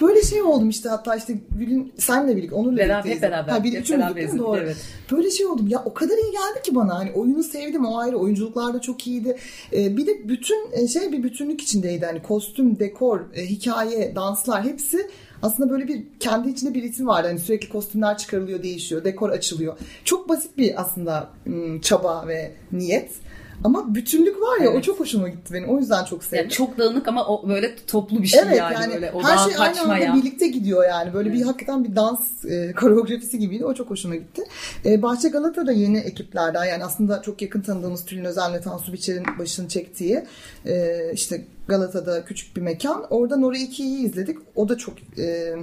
Böyle 0.00 0.22
şey 0.22 0.42
oldum 0.42 0.68
işte 0.68 0.88
hatta 0.88 1.16
işte 1.16 1.34
Gül'ün 1.58 1.92
senle 1.98 2.36
birlikte 2.36 2.54
onunla 2.54 2.76
beraber, 2.76 3.04
birlikte 3.04 3.26
hep 3.26 3.32
beraber. 3.32 3.52
Ha, 3.52 3.64
bir 3.64 3.72
hep 3.72 3.90
beraber 3.90 4.32
mi? 4.32 4.38
Doğru. 4.38 4.60
Evet. 4.60 4.76
Böyle 5.12 5.30
şey 5.30 5.46
oldum. 5.46 5.68
Ya 5.68 5.82
o 5.84 5.94
kadar 5.94 6.14
iyi 6.14 6.32
geldi 6.32 6.62
ki 6.62 6.74
bana. 6.74 6.98
Hani 6.98 7.12
oyunu 7.12 7.42
sevdim 7.42 7.84
o 7.86 7.98
ayrı. 7.98 8.16
Oyunculuklar 8.16 8.74
da 8.74 8.80
çok 8.80 9.06
iyiydi. 9.06 9.36
Ee, 9.72 9.96
bir 9.96 10.06
de 10.06 10.28
bütün 10.28 10.72
e, 10.72 10.88
şey 10.88 11.12
bir 11.12 11.22
bütünlük 11.22 11.60
içindeydi. 11.60 12.06
Hani 12.06 12.22
kostüm, 12.22 12.78
dekor, 12.78 13.20
e, 13.34 13.46
hikaye, 13.46 14.14
danslar 14.14 14.64
hepsi 14.64 15.10
aslında 15.42 15.70
böyle 15.70 15.88
bir 15.88 16.04
kendi 16.20 16.48
içinde 16.48 16.74
bir 16.74 16.82
ritim 16.82 17.06
vardı. 17.06 17.28
Hani 17.28 17.38
sürekli 17.38 17.68
kostümler 17.68 18.18
çıkarılıyor, 18.18 18.62
değişiyor, 18.62 19.04
dekor 19.04 19.30
açılıyor. 19.30 19.78
Çok 20.04 20.28
basit 20.28 20.58
bir 20.58 20.80
aslında 20.80 21.28
çaba 21.82 22.28
ve 22.28 22.52
niyet. 22.72 23.10
Ama 23.64 23.94
bütünlük 23.94 24.42
var 24.42 24.60
ya 24.60 24.66
evet. 24.66 24.78
o 24.78 24.80
çok 24.80 25.00
hoşuma 25.00 25.28
gitti 25.28 25.54
benim. 25.54 25.68
O 25.68 25.78
yüzden 25.78 26.04
çok 26.04 26.24
sevdim. 26.24 26.38
Yani 26.38 26.50
çok 26.50 26.78
dağınık 26.78 27.08
ama 27.08 27.26
o 27.26 27.48
böyle 27.48 27.76
toplu 27.86 28.22
bir 28.22 28.26
şey 28.26 28.40
evet, 28.40 28.56
yani. 28.56 28.74
yani 28.74 28.94
böyle 28.94 29.12
her 29.22 29.38
şey 29.38 29.54
aynı 29.58 29.80
anda 29.80 29.98
ya. 29.98 30.14
birlikte 30.14 30.48
gidiyor 30.48 30.84
yani. 30.88 31.14
Böyle 31.14 31.28
evet. 31.28 31.40
bir 31.40 31.44
hakikaten 31.44 31.84
bir 31.84 31.96
dans 31.96 32.44
e, 32.44 32.72
koreografisi 32.72 33.38
gibiydi. 33.38 33.64
O 33.64 33.74
çok 33.74 33.90
hoşuma 33.90 34.14
gitti. 34.14 34.42
E, 34.84 35.02
Bahçe 35.02 35.28
Galata 35.28 35.66
da 35.66 35.72
yeni 35.72 35.98
ekiplerden 35.98 36.64
yani 36.64 36.84
aslında 36.84 37.22
çok 37.22 37.42
yakın 37.42 37.60
tanıdığımız 37.60 38.04
Tülin 38.04 38.24
Özel 38.24 38.52
ve 38.52 38.60
Tansu 38.60 38.92
Biçer'in 38.92 39.24
başını 39.38 39.68
çektiği 39.68 40.24
e, 40.66 40.96
işte 41.12 41.44
Galata'da 41.68 42.24
küçük 42.24 42.56
bir 42.56 42.62
mekan. 42.62 43.06
Orada 43.10 43.36
Nora 43.36 43.56
2'yi 43.56 44.06
izledik. 44.06 44.38
O 44.54 44.68
da 44.68 44.78
çok 44.78 45.18
e, 45.18 45.54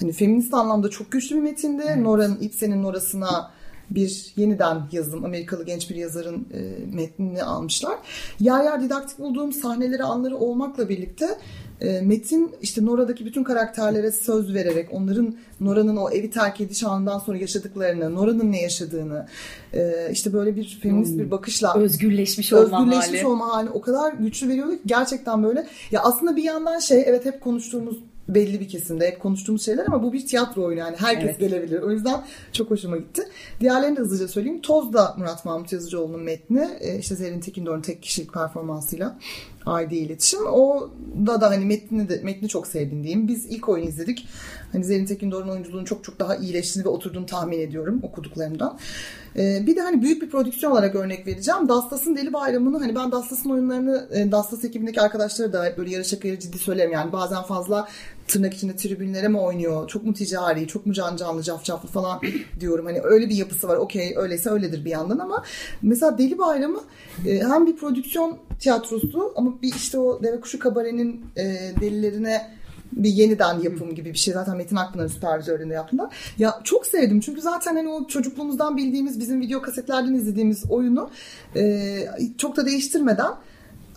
hani 0.00 0.12
feminist 0.12 0.54
anlamda 0.54 0.90
çok 0.90 1.12
güçlü 1.12 1.36
bir 1.36 1.40
metinde. 1.40 1.84
Evet. 1.86 1.96
Nora'nın 1.96 2.40
İpsen'in 2.40 2.82
Nora'sına 2.82 3.50
bir 3.90 4.32
yeniden 4.36 4.82
yazım 4.92 5.24
Amerikalı 5.24 5.64
genç 5.64 5.90
bir 5.90 5.94
yazarın 5.94 6.46
e, 6.52 6.94
metnini 6.96 7.42
almışlar. 7.42 7.98
Yer 8.40 8.64
yer 8.64 8.82
didaktik 8.82 9.18
bulduğum 9.18 9.52
sahneleri 9.52 10.02
anları 10.02 10.36
olmakla 10.36 10.88
birlikte 10.88 11.38
e, 11.80 12.00
metin 12.00 12.54
işte 12.62 12.84
Nora'daki 12.84 13.26
bütün 13.26 13.44
karakterlere 13.44 14.12
söz 14.12 14.54
vererek 14.54 14.88
onların 14.92 15.34
Nora'nın 15.60 15.96
o 15.96 16.10
evi 16.10 16.30
terk 16.30 16.60
ediş 16.60 16.84
anından 16.84 17.18
sonra 17.18 17.38
yaşadıklarını, 17.38 18.14
Nora'nın 18.14 18.52
ne 18.52 18.62
yaşadığını 18.62 19.26
e, 19.72 20.08
işte 20.12 20.32
böyle 20.32 20.56
bir 20.56 20.78
feminist 20.82 21.12
hmm. 21.12 21.18
bir 21.18 21.30
bakışla 21.30 21.74
özgürleşmiş 21.74 22.52
olma 22.52 22.80
özgürleşmiş 22.80 23.20
hali. 23.20 23.26
olma 23.26 23.48
hali 23.48 23.70
o 23.70 23.80
kadar 23.80 24.12
güçlü 24.12 24.48
veriyordu 24.48 24.72
ki 24.72 24.82
gerçekten 24.86 25.42
böyle 25.42 25.66
ya 25.90 26.02
aslında 26.02 26.36
bir 26.36 26.44
yandan 26.44 26.78
şey 26.78 27.02
evet 27.06 27.24
hep 27.24 27.40
konuştuğumuz 27.40 27.98
belli 28.28 28.60
bir 28.60 28.68
kesimde 28.68 29.06
hep 29.06 29.20
konuştuğumuz 29.20 29.64
şeyler 29.64 29.86
ama 29.86 30.02
bu 30.02 30.12
bir 30.12 30.26
tiyatro 30.26 30.64
oyunu 30.64 30.80
yani 30.80 30.96
herkes 30.96 31.24
evet. 31.24 31.40
gelebilir. 31.40 31.82
O 31.82 31.90
yüzden 31.90 32.24
çok 32.52 32.70
hoşuma 32.70 32.96
gitti. 32.96 33.22
Diğerlerini 33.60 33.96
de 33.96 34.00
hızlıca 34.00 34.28
söyleyeyim. 34.28 34.60
Toz 34.60 34.92
da 34.92 35.14
Murat 35.18 35.44
Mahmut 35.44 35.72
Yazıcıoğlu'nun 35.72 36.22
metni. 36.22 36.68
E, 36.80 36.98
işte 36.98 37.14
Zerrin 37.14 37.40
Tekindor'un 37.40 37.80
tek 37.80 38.02
kişilik 38.02 38.32
performansıyla 38.32 39.18
ID 39.66 39.90
iletişim. 39.90 40.46
O 40.46 40.90
da 41.26 41.40
da 41.40 41.50
hani 41.50 41.64
metni 41.64 42.08
de 42.08 42.20
metni 42.22 42.48
çok 42.48 42.66
sevdim 42.66 43.02
diyeyim. 43.02 43.28
Biz 43.28 43.46
ilk 43.46 43.68
oyunu 43.68 43.88
izledik. 43.88 44.28
Hani 44.72 44.84
Zerrin 44.84 45.06
Tekindor'un 45.06 45.48
oyunculuğunu 45.48 45.84
çok 45.84 46.04
çok 46.04 46.18
daha 46.18 46.36
iyileştiğini 46.36 46.86
ve 46.86 46.88
oturduğunu 46.88 47.26
tahmin 47.26 47.60
ediyorum 47.60 48.00
okuduklarımdan. 48.02 48.78
Ee, 49.36 49.66
bir 49.66 49.76
de 49.76 49.80
hani 49.80 50.02
büyük 50.02 50.22
bir 50.22 50.30
prodüksiyon 50.30 50.72
olarak 50.72 50.94
örnek 50.94 51.26
vereceğim. 51.26 51.68
Dastas'ın 51.68 52.16
Deli 52.16 52.32
Bayramı'nı 52.32 52.78
hani 52.78 52.94
ben 52.94 53.12
Dastas'ın 53.12 53.50
oyunlarını 53.50 54.08
e, 54.12 54.32
Dastas 54.32 54.64
ekibindeki 54.64 55.00
arkadaşları 55.00 55.52
da 55.52 55.74
böyle 55.76 55.90
yarı 55.90 56.04
şakayla 56.04 56.38
ciddi 56.38 56.58
söyleyeyim. 56.58 56.92
Yani 56.92 57.12
bazen 57.12 57.42
fazla 57.42 57.88
tırnak 58.28 58.54
içinde 58.54 58.76
tribünlere 58.76 59.28
mi 59.28 59.38
oynuyor? 59.40 59.88
Çok 59.88 60.04
mu 60.04 60.14
ticari, 60.14 60.66
çok 60.66 60.86
mu 60.86 60.92
can 60.92 61.16
canlı, 61.16 61.42
cafcaflı 61.42 61.88
falan 61.88 62.20
diyorum. 62.60 62.86
Hani 62.86 63.00
öyle 63.00 63.28
bir 63.28 63.34
yapısı 63.34 63.68
var. 63.68 63.76
Okey 63.76 64.14
öyleyse 64.16 64.50
öyledir 64.50 64.84
bir 64.84 64.90
yandan 64.90 65.18
ama 65.18 65.44
mesela 65.82 66.18
Deli 66.18 66.38
Bayramı 66.38 66.80
e, 67.26 67.38
hem 67.38 67.66
bir 67.66 67.76
prodüksiyon 67.76 68.38
tiyatrosu 68.60 69.32
ama 69.36 69.62
bir 69.62 69.74
işte 69.74 69.98
o 69.98 70.22
Deve 70.22 70.40
Kuşu 70.40 70.58
Kabare'nin 70.58 71.24
e, 71.36 71.44
delilerine 71.80 72.58
bir 72.92 73.08
yeniden 73.08 73.60
yapım 73.60 73.94
gibi 73.94 74.12
bir 74.12 74.18
şey. 74.18 74.34
Zaten 74.34 74.56
Metin 74.56 74.76
Akpınar'ın 74.76 75.08
süpervizörlüğünde 75.08 75.74
yaptılar. 75.74 76.14
Ya 76.38 76.60
çok 76.64 76.86
sevdim 76.86 77.20
çünkü 77.20 77.40
zaten 77.40 77.76
hani 77.76 77.88
o 77.88 78.06
çocukluğumuzdan 78.06 78.76
bildiğimiz 78.76 79.20
bizim 79.20 79.40
video 79.40 79.62
kasetlerden 79.62 80.14
izlediğimiz 80.14 80.70
oyunu 80.70 81.10
e, 81.56 81.98
çok 82.38 82.56
da 82.56 82.66
değiştirmeden 82.66 83.32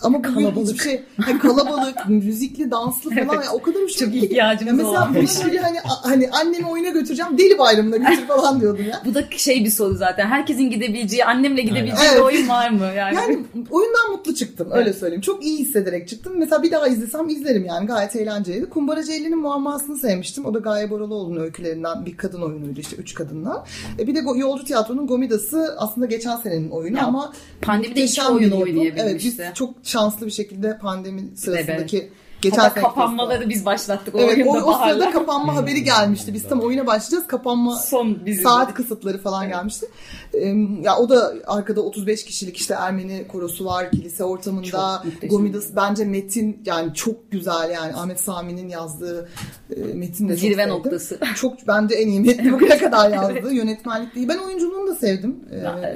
ama 0.04 0.22
kalabalık. 0.22 0.74
Hiçbir 0.74 0.84
şey, 0.84 1.04
hani 1.26 1.40
kalabalık, 1.40 1.96
müzikli, 2.10 2.72
danslı 2.72 3.10
falan 3.10 3.36
evet. 3.36 3.46
ya, 3.46 3.52
o 3.54 3.62
kadar 3.62 3.82
hoşuma 3.82 4.12
Çok 4.12 4.24
ihtiyacımız 4.24 4.68
ya 4.68 4.74
mesela 4.74 5.12
olan 5.12 5.26
şey. 5.26 5.58
hani, 5.58 5.78
hani 5.84 6.30
annemi 6.30 6.68
oyuna 6.68 6.90
götüreceğim 6.90 7.38
deli 7.38 7.60
bayramına 7.60 7.98
götür 7.98 8.28
falan 8.28 8.62
diyordum 8.62 8.86
ya. 8.90 9.02
Bu 9.06 9.14
da 9.14 9.24
şey 9.38 9.66
bir 9.66 9.70
soru 9.70 9.96
zaten. 9.96 10.28
Herkesin 10.28 10.70
gidebileceği, 10.70 11.26
annemle 11.26 11.62
gidebileceği 11.62 12.10
evet. 12.10 12.18
bir 12.18 12.22
oyun 12.22 12.50
var 12.50 12.70
mı? 12.70 12.86
Yani, 12.98 13.16
yani 13.16 13.46
oyundan 13.70 14.12
mutlu 14.12 14.36
çıktım 14.36 14.68
öyle 14.72 14.90
evet. 14.90 15.00
söyleyeyim. 15.00 15.22
Çok 15.22 15.46
iyi 15.46 15.58
hissederek 15.58 16.08
çıktım. 16.08 16.34
Mesela 16.38 16.64
bir 16.64 16.72
daha 16.72 16.88
izlesem 16.88 17.30
izlerim 17.30 17.66
yani 17.66 17.88
gayet 17.88 18.16
eğlenceliydi. 18.16 18.70
Kumbara 18.70 19.04
Ceylin'in 19.04 19.40
muammasını 19.40 19.98
sevmiştim. 19.98 20.46
O 20.46 20.54
da 20.54 20.60
Gaye 20.60 20.90
Boraloğlu'nun 20.90 21.40
öykülerinden 21.40 22.06
bir 22.06 22.18
kadın 22.18 22.42
oyunuydu 22.42 22.80
işte 22.80 22.96
üç 22.96 23.14
kadınla. 23.14 23.66
E 24.00 24.08
bir 24.08 24.16
de 24.16 24.20
Yolcu 24.36 24.66
Tiyatro'nun 24.66 25.08
Gomidası 25.08 25.76
aslında 25.78 26.06
geçen 26.08 26.36
senenin 26.38 26.70
oyunu 26.70 26.98
ya, 26.98 27.06
ama 27.06 27.34
pandemide 27.62 28.04
iki 28.04 28.24
oyun 28.24 28.52
oynayabilmişti. 28.52 29.02
Evet 29.02 29.24
biz 29.24 29.40
çok 29.54 29.84
şanslı 29.92 30.26
bir 30.26 30.32
şekilde 30.32 30.78
pandemi 30.78 31.38
sırasındaki 31.38 31.98
Evet. 31.98 32.12
geçen 32.42 32.58
Hatta 32.58 32.82
kapanmaları 32.82 33.50
biz 33.50 33.66
başlattık 33.66 34.16
o 34.16 34.20
Evet, 34.20 34.30
oyunda 34.48 34.66
o, 34.66 34.70
o 34.70 34.74
sırada 34.74 35.12
kapanma 35.12 35.56
haberi 35.56 35.84
gelmişti. 35.84 36.34
Biz 36.34 36.44
tam 36.50 36.60
oyuna 36.60 36.88
başlayacağız. 36.88 37.28
Kapanma 37.28 37.76
Son 37.76 38.26
bizim. 38.26 38.44
saat 38.44 38.74
kısıtları 38.74 39.22
falan 39.22 39.48
gelmişti. 39.48 39.86
Ee, 40.34 40.48
ya 40.82 40.98
o 40.98 41.10
da 41.10 41.34
arkada 41.48 41.82
35 41.82 42.24
kişilik 42.26 42.58
işte 42.58 42.74
Ermeni 42.74 43.28
korosu 43.28 43.66
var 43.66 43.92
kilise 43.92 44.24
ortamında. 44.24 45.04
Gomidas 45.30 45.66
bence 45.76 46.06
metin 46.06 46.62
yani 46.66 46.94
çok 46.94 47.32
güzel 47.32 47.70
yani 47.72 47.94
Ahmet 47.94 48.20
Sami'nin 48.20 48.70
yazdığı 48.70 49.30
e, 49.76 49.80
metin 49.94 50.30
de 50.30 50.34
çok 50.34 50.40
Zirve 50.40 50.68
noktası. 50.70 51.20
Çok 51.36 51.68
bence 51.68 51.96
en 51.96 52.08
iyi 52.08 52.20
metni 52.22 52.52
bugüne 52.54 52.78
kadar 52.78 53.10
yazdı. 53.14 53.54
Yönetmenlik 53.54 54.16
değil. 54.16 54.28
Ben 54.30 54.38
oyunculuğunu 54.38 54.88
da 54.88 54.96
sevdim. 54.96 55.36
Ee, 55.52 55.58
Ya, 55.58 55.96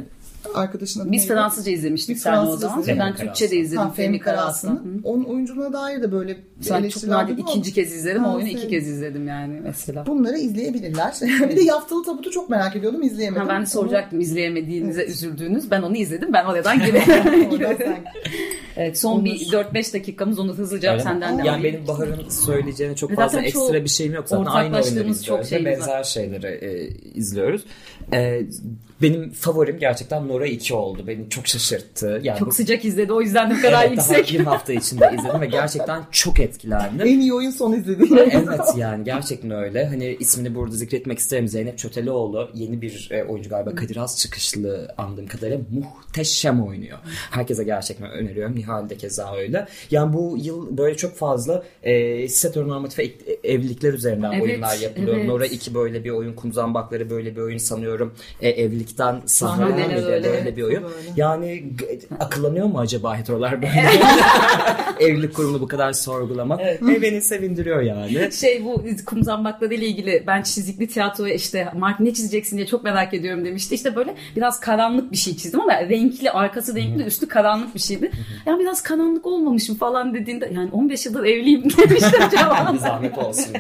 arkadaşın 0.54 1.00
adı 1.00 1.12
Biz 1.12 1.22
neydi? 1.22 1.34
Fransızca 1.34 1.72
izlemiştik 1.72 2.16
Biz 2.16 2.22
sen 2.24 2.32
o 2.32 2.36
Fransızca 2.36 2.68
zaman. 2.68 2.82
izledik. 2.82 3.00
Ben 3.00 3.16
Türkçe 3.16 3.52
de 3.52 3.58
izledim. 3.58 3.82
Ha, 3.84 3.92
Fehmi 3.92 4.20
Karas'ın. 4.20 4.68
Karas'ın. 4.68 5.02
Onun 5.04 5.24
oyunculuğuna 5.24 5.74
dair 5.74 6.02
de 6.02 6.12
böyle 6.12 6.38
Sen 6.62 6.70
çok 6.76 6.80
eleştiriler 6.80 7.18
nadir 7.24 7.38
ikinci 7.38 7.74
kez 7.74 7.94
izledim. 7.94 8.24
Ha, 8.24 8.32
O 8.32 8.36
oyunu 8.36 8.50
iki 8.50 8.68
kez 8.68 8.88
izledim 8.88 9.28
yani 9.28 9.60
mesela. 9.64 10.06
Bunları 10.06 10.38
izleyebilirler. 10.38 11.14
bir 11.50 11.56
de 11.56 11.62
Yaftalı 11.62 12.04
Tabut'u 12.04 12.32
çok 12.32 12.50
merak 12.50 12.76
ediyordum 12.76 13.04
izleyemedim. 13.04 13.48
Ha, 13.48 13.50
ben 13.54 13.62
de 13.62 13.66
soracaktım 13.66 14.20
izleyemediğinize 14.20 15.06
üzüldüğünüz. 15.06 15.72
Ben 15.72 15.82
onu 15.82 15.98
izledim. 15.98 16.34
Ben 16.34 16.46
oradan 16.46 16.80
sen- 17.78 18.04
evet, 18.78 19.00
son 19.00 19.26
bir 19.26 19.32
4-5 19.32 19.94
dakikamız 19.94 20.40
onu 20.40 20.54
hızlıca 20.54 20.92
Öyle 20.92 21.04
senden 21.04 21.38
de 21.40 21.48
Yani 21.48 21.64
benim 21.64 21.88
Bahar'ın 21.88 22.30
söyleyeceğine 22.30 22.96
çok 22.96 23.10
Zaten 23.10 23.24
fazla 23.24 23.38
çok 23.38 23.48
ekstra 23.48 23.84
bir 23.84 23.90
şeyim 23.90 24.14
yok. 24.14 24.30
Zaten 24.30 24.46
aynı 24.46 24.76
oyunları 24.76 25.04
çok 25.24 25.42
izliyoruz 25.44 25.52
var. 25.52 25.66
benzer 25.66 26.04
şeyleri 26.04 26.48
e, 26.48 26.88
izliyoruz. 27.16 27.62
E, 28.14 28.42
benim 29.02 29.30
favorim 29.32 29.80
gerçekten 29.80 30.28
Nora 30.28 30.46
2 30.48 30.74
oldu. 30.74 31.08
Beni 31.08 31.30
çok 31.30 31.48
şaşırttı. 31.48 32.20
Yani 32.24 32.40
Çok 32.40 32.48
bu- 32.48 32.52
sıcak 32.54 32.86
izledi 32.86 33.14
o 33.14 33.22
yüzden 33.22 33.52
de 33.52 33.56
bu 33.58 33.62
kadar 33.62 33.86
Evet, 33.88 33.98
daha 33.98 34.18
yüksek. 34.18 34.40
bir 34.40 34.44
hafta 34.46 34.74
içinde 34.74 35.12
izledim 35.20 35.42
ve 35.42 35.46
gerçekten 35.46 36.04
çok 36.12 36.40
etkilendim. 36.40 37.08
en 37.08 37.20
iyi 37.20 37.34
oyun 37.34 37.50
son 37.50 37.74
izlediğim. 37.74 38.18
evet 38.18 38.60
yani 38.78 39.04
gerçekten 39.04 39.52
öyle. 39.52 39.86
Hani 39.86 40.18
ismini 40.20 40.56
burada 40.56 40.76
zikretmek 40.76 41.20
isterim. 41.20 41.48
Zeynep 41.48 41.78
Çötelioğlu 41.78 42.50
yeni 42.54 42.82
bir 42.82 43.08
e, 43.12 43.24
oyuncu 43.24 43.50
galiba. 43.50 43.76
Kadir 43.76 43.96
Has 43.96 44.18
çıkışlı 44.22 44.94
andığım 44.98 45.28
kadarıyla 45.28 45.60
muhteşem 45.72 46.64
oynuyor. 46.68 46.98
Herkese 47.32 47.64
gerçekten 47.64 48.12
öneriyorum. 48.12 48.56
Nihal 48.56 48.90
de 48.90 48.98
keza 48.98 49.36
öyle. 49.36 49.68
Yani 49.92 50.14
bu 50.14 50.38
yıl 50.42 50.78
böyle 50.78 50.98
çok 50.98 51.16
fazla 51.16 51.64
e, 51.84 51.94
heteronormatif 52.22 53.00
e- 53.00 53.14
evlilikler 53.44 53.94
üzerinden 53.94 54.32
Evet, 54.32 54.44
oyunlar 54.44 54.78
yapılıyor. 54.78 55.16
evet. 55.18 55.28
Nora 55.28 55.46
2 55.46 55.74
böyle 55.74 56.04
bir 56.04 56.10
oyun. 56.10 56.34
Kum 56.34 56.54
Zambakları 56.54 57.10
böyle 57.10 57.36
bir 57.36 57.42
oyun 57.42 57.58
sanıyorum. 57.58 58.14
E, 58.42 58.50
evlilikten 58.50 58.85
Sahneler 59.26 59.90
bir 59.90 59.96
de 59.96 60.06
öyle. 60.06 60.30
böyle 60.30 60.58
bir 60.58 60.64
oyun. 60.64 60.84
Böyle. 60.84 61.10
Yani 61.16 61.64
akıllanıyor 62.20 62.66
mu 62.66 62.80
acaba 62.80 63.18
heterolar 63.18 63.62
böyle? 63.62 63.92
Evlilik 65.00 65.34
kurumunu 65.34 65.62
bu 65.62 65.68
kadar 65.68 65.94
sorgulamak. 65.94 66.60
Ve 66.60 67.02
beni 67.02 67.22
sevindiriyor 67.22 67.82
yani. 67.82 68.32
Şey 68.32 68.66
bu 68.66 68.84
kum 69.06 69.24
zambakları 69.24 69.74
ile 69.74 69.86
ilgili 69.86 70.24
ben 70.28 70.42
çizikli 70.42 70.88
tiyatroya 70.88 71.34
işte 71.34 71.70
Mark 71.78 72.00
ne 72.00 72.14
çizeceksin 72.14 72.58
diye 72.58 72.68
çok 72.68 72.84
merak 72.84 73.14
ediyorum 73.14 73.46
demişti. 73.46 73.76
İşte 73.76 73.96
böyle 73.96 74.16
biraz 74.36 74.60
karanlık 74.60 75.12
bir 75.12 75.18
şey 75.18 75.38
çizdim 75.38 75.62
ama 75.62 75.74
renkli 75.74 76.32
arkası 76.32 76.76
renkli 76.76 77.04
üstü 77.04 77.28
karanlık 77.28 77.76
bir 77.76 77.80
şeydi. 77.80 78.12
Ya 78.46 78.60
biraz 78.60 78.84
karanlık 78.84 79.26
olmamışım 79.26 79.76
falan 79.76 80.14
dediğinde 80.14 80.52
yani 80.54 80.70
15 80.72 81.06
yıldır 81.06 81.24
evliyim 81.24 81.64
demiştim 81.78 82.22
bir 82.74 82.80
zahmet 82.80 83.18
olsun. 83.18 83.54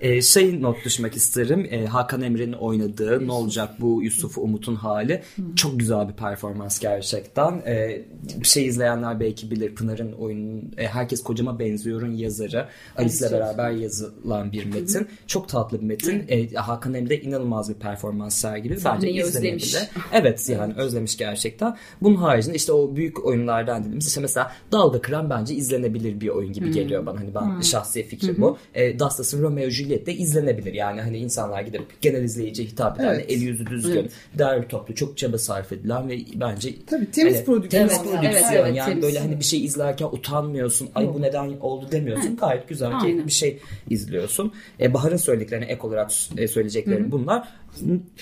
ee, 0.00 0.22
şey 0.22 0.62
not 0.62 0.84
düşmek 0.84 1.16
isterim. 1.16 1.68
Ee, 1.70 1.86
Hakan 1.86 2.22
Emre'nin 2.22 2.52
oynadığı 2.52 3.26
Ne 3.26 3.32
Olacak 3.32 3.80
Bu 3.80 4.02
Yusuf 4.02 4.33
Umut'un 4.40 4.74
hali. 4.74 5.22
Çok 5.56 5.80
güzel 5.80 6.08
bir 6.08 6.12
performans 6.14 6.78
gerçekten. 6.80 7.62
Ee, 7.66 8.02
bir 8.40 8.46
şey 8.46 8.66
izleyenler 8.66 9.20
belki 9.20 9.50
bilir. 9.50 9.74
Pınar'ın 9.74 10.12
oyunun 10.12 10.74
e, 10.78 10.86
Herkes 10.86 11.22
Kocama 11.22 11.58
Benziyor'un 11.58 12.12
yazarı. 12.12 12.68
Alice'le 12.96 13.32
beraber 13.32 13.70
yazılan 13.70 14.52
bir 14.52 14.64
metin. 14.64 15.08
Çok 15.26 15.48
tatlı 15.48 15.80
bir 15.80 15.86
metin. 15.86 16.24
Ee, 16.28 16.54
Hakan 16.54 16.94
Emre 16.94 17.16
inanılmaz 17.16 17.68
bir 17.68 17.74
performans 17.74 18.34
sergiliyor. 18.34 18.80
Bence 18.84 19.10
izlenebilir. 19.10 19.88
Evet 20.12 20.48
yani 20.48 20.74
özlemiş 20.76 21.16
gerçekten. 21.16 21.76
Bunun 22.02 22.16
haricinde 22.16 22.56
işte 22.56 22.72
o 22.72 22.96
büyük 22.96 23.24
oyunlardan 23.24 23.80
dediğimiz 23.80 24.06
işte 24.08 24.20
mesela 24.20 24.52
Dalga 24.72 25.00
Kıran 25.00 25.30
bence 25.30 25.54
izlenebilir 25.54 26.20
bir 26.20 26.28
oyun 26.28 26.52
gibi 26.52 26.70
geliyor 26.70 27.06
bana. 27.06 27.20
Hani 27.20 27.34
ben 27.34 27.60
şahsi 27.60 28.02
fikrim 28.02 28.36
bu. 28.38 28.58
E, 28.74 28.98
Dastas'ın 28.98 29.42
Romeo 29.42 29.68
Juliet 29.70 30.06
de 30.06 30.14
izlenebilir. 30.14 30.72
Yani 30.72 31.00
hani 31.00 31.18
insanlar 31.18 31.62
gidip 31.62 32.02
genel 32.02 32.22
izleyiciye 32.22 32.68
hitap 32.68 33.00
eden 33.00 33.14
Evet. 33.14 33.30
eli 33.30 33.44
yüzü 33.44 33.66
düzgün, 33.66 34.10
derli 34.38 34.68
toplu, 34.68 34.94
çok 34.94 35.18
çaba 35.18 35.38
sarf 35.38 35.72
edilen 35.72 36.08
ve 36.08 36.18
bence 36.34 36.74
Tabii, 36.86 37.10
temiz 37.10 37.34
Evet, 37.34 37.46
prodüksiyon. 37.46 37.88
Temiz 37.88 38.00
Evet, 38.04 38.22
prodüksiyon. 38.22 38.64
evet, 38.64 38.76
yani 38.76 38.88
temiz. 38.88 39.02
böyle 39.02 39.18
hani 39.18 39.38
bir 39.38 39.44
şey 39.44 39.64
izlerken 39.64 40.06
utanmıyorsun. 40.06 40.88
Ay 40.94 41.08
bu 41.14 41.22
neden 41.22 41.52
oldu 41.60 41.86
demiyorsun. 41.92 42.36
Gayet 42.36 42.68
güzel 42.68 42.90
keyifli 42.90 43.06
Aynen. 43.08 43.26
bir 43.26 43.32
şey 43.32 43.58
izliyorsun. 43.90 44.52
E, 44.80 44.94
Bahar'ın 44.94 45.16
söylediklerine 45.16 45.64
ek 45.64 45.80
olarak 45.82 46.10
e, 46.36 46.48
söyleyeceklerim 46.48 47.12
bunlar. 47.12 47.48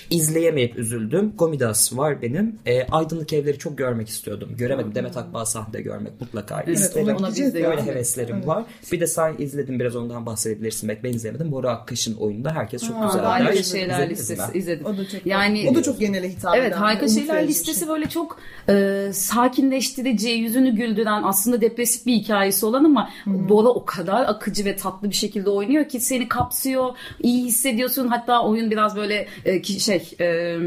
İzleyemeyip 0.09 0.77
üzüldüm. 0.77 1.33
Gomidas 1.37 1.97
var 1.97 2.21
benim. 2.21 2.59
E, 2.65 2.83
Aydınlık 2.87 3.33
Evleri 3.33 3.57
çok 3.57 3.77
görmek 3.77 4.09
istiyordum. 4.09 4.49
Göremedim. 4.57 4.95
Demet 4.95 5.17
Akbağ 5.17 5.45
sahnede 5.45 5.81
görmek 5.81 6.21
mutlaka 6.21 6.61
isterim. 6.61 7.15
ona 7.15 7.27
biz 7.29 7.53
de 7.53 7.59
görmedik. 7.61 7.85
heveslerim 7.87 8.47
var. 8.47 8.63
Bir 8.91 8.99
de 8.99 9.07
sen 9.07 9.35
izledin 9.37 9.79
biraz 9.79 9.95
ondan 9.95 10.25
bahsedebilirsin. 10.25 10.89
Belki 10.89 11.03
ben 11.03 11.13
izlemedim. 11.13 11.51
Bora 11.51 11.71
Akkış'ın 11.71 12.15
oyununda 12.15 12.55
herkes 12.55 12.87
çok 12.87 12.97
Aa, 12.97 13.05
güzel. 13.05 13.21
harika 13.23 13.63
şeyler 13.63 14.09
listesi 14.09 14.41
mi? 14.41 14.47
izledim. 14.53 14.85
O 14.85 14.97
da 14.97 15.07
çok 15.07 15.25
Yani 15.25 15.67
o 15.71 15.75
da 15.75 15.83
çok 15.83 15.99
genele 15.99 16.29
hitap 16.29 16.55
Evet 16.55 16.67
eden, 16.67 16.77
harika 16.77 17.07
şeyler 17.07 17.47
listesi 17.47 17.79
şey. 17.79 17.87
böyle 17.89 18.09
çok 18.09 18.39
e, 18.69 19.07
sakinleştirici, 19.13 20.29
yüzünü 20.29 20.75
güldüren 20.75 21.23
aslında 21.23 21.61
depresif 21.61 22.05
bir 22.05 22.13
hikayesi 22.13 22.65
olan 22.65 22.83
ama 22.83 23.09
Bora 23.25 23.67
o 23.69 23.85
kadar 23.85 24.23
akıcı 24.25 24.65
ve 24.65 24.75
tatlı 24.75 25.09
bir 25.09 25.15
şekilde 25.15 25.49
oynuyor 25.49 25.89
ki 25.89 25.99
seni 25.99 26.27
kapsıyor, 26.29 26.89
iyi 27.23 27.45
hissediyorsun. 27.45 28.07
Hatta 28.07 28.43
oyun 28.43 28.71
biraz 28.71 28.95
böyle 28.95 29.27
e, 29.45 29.61
ki- 29.61 29.79
şey 29.79 30.09
e, 30.19 30.57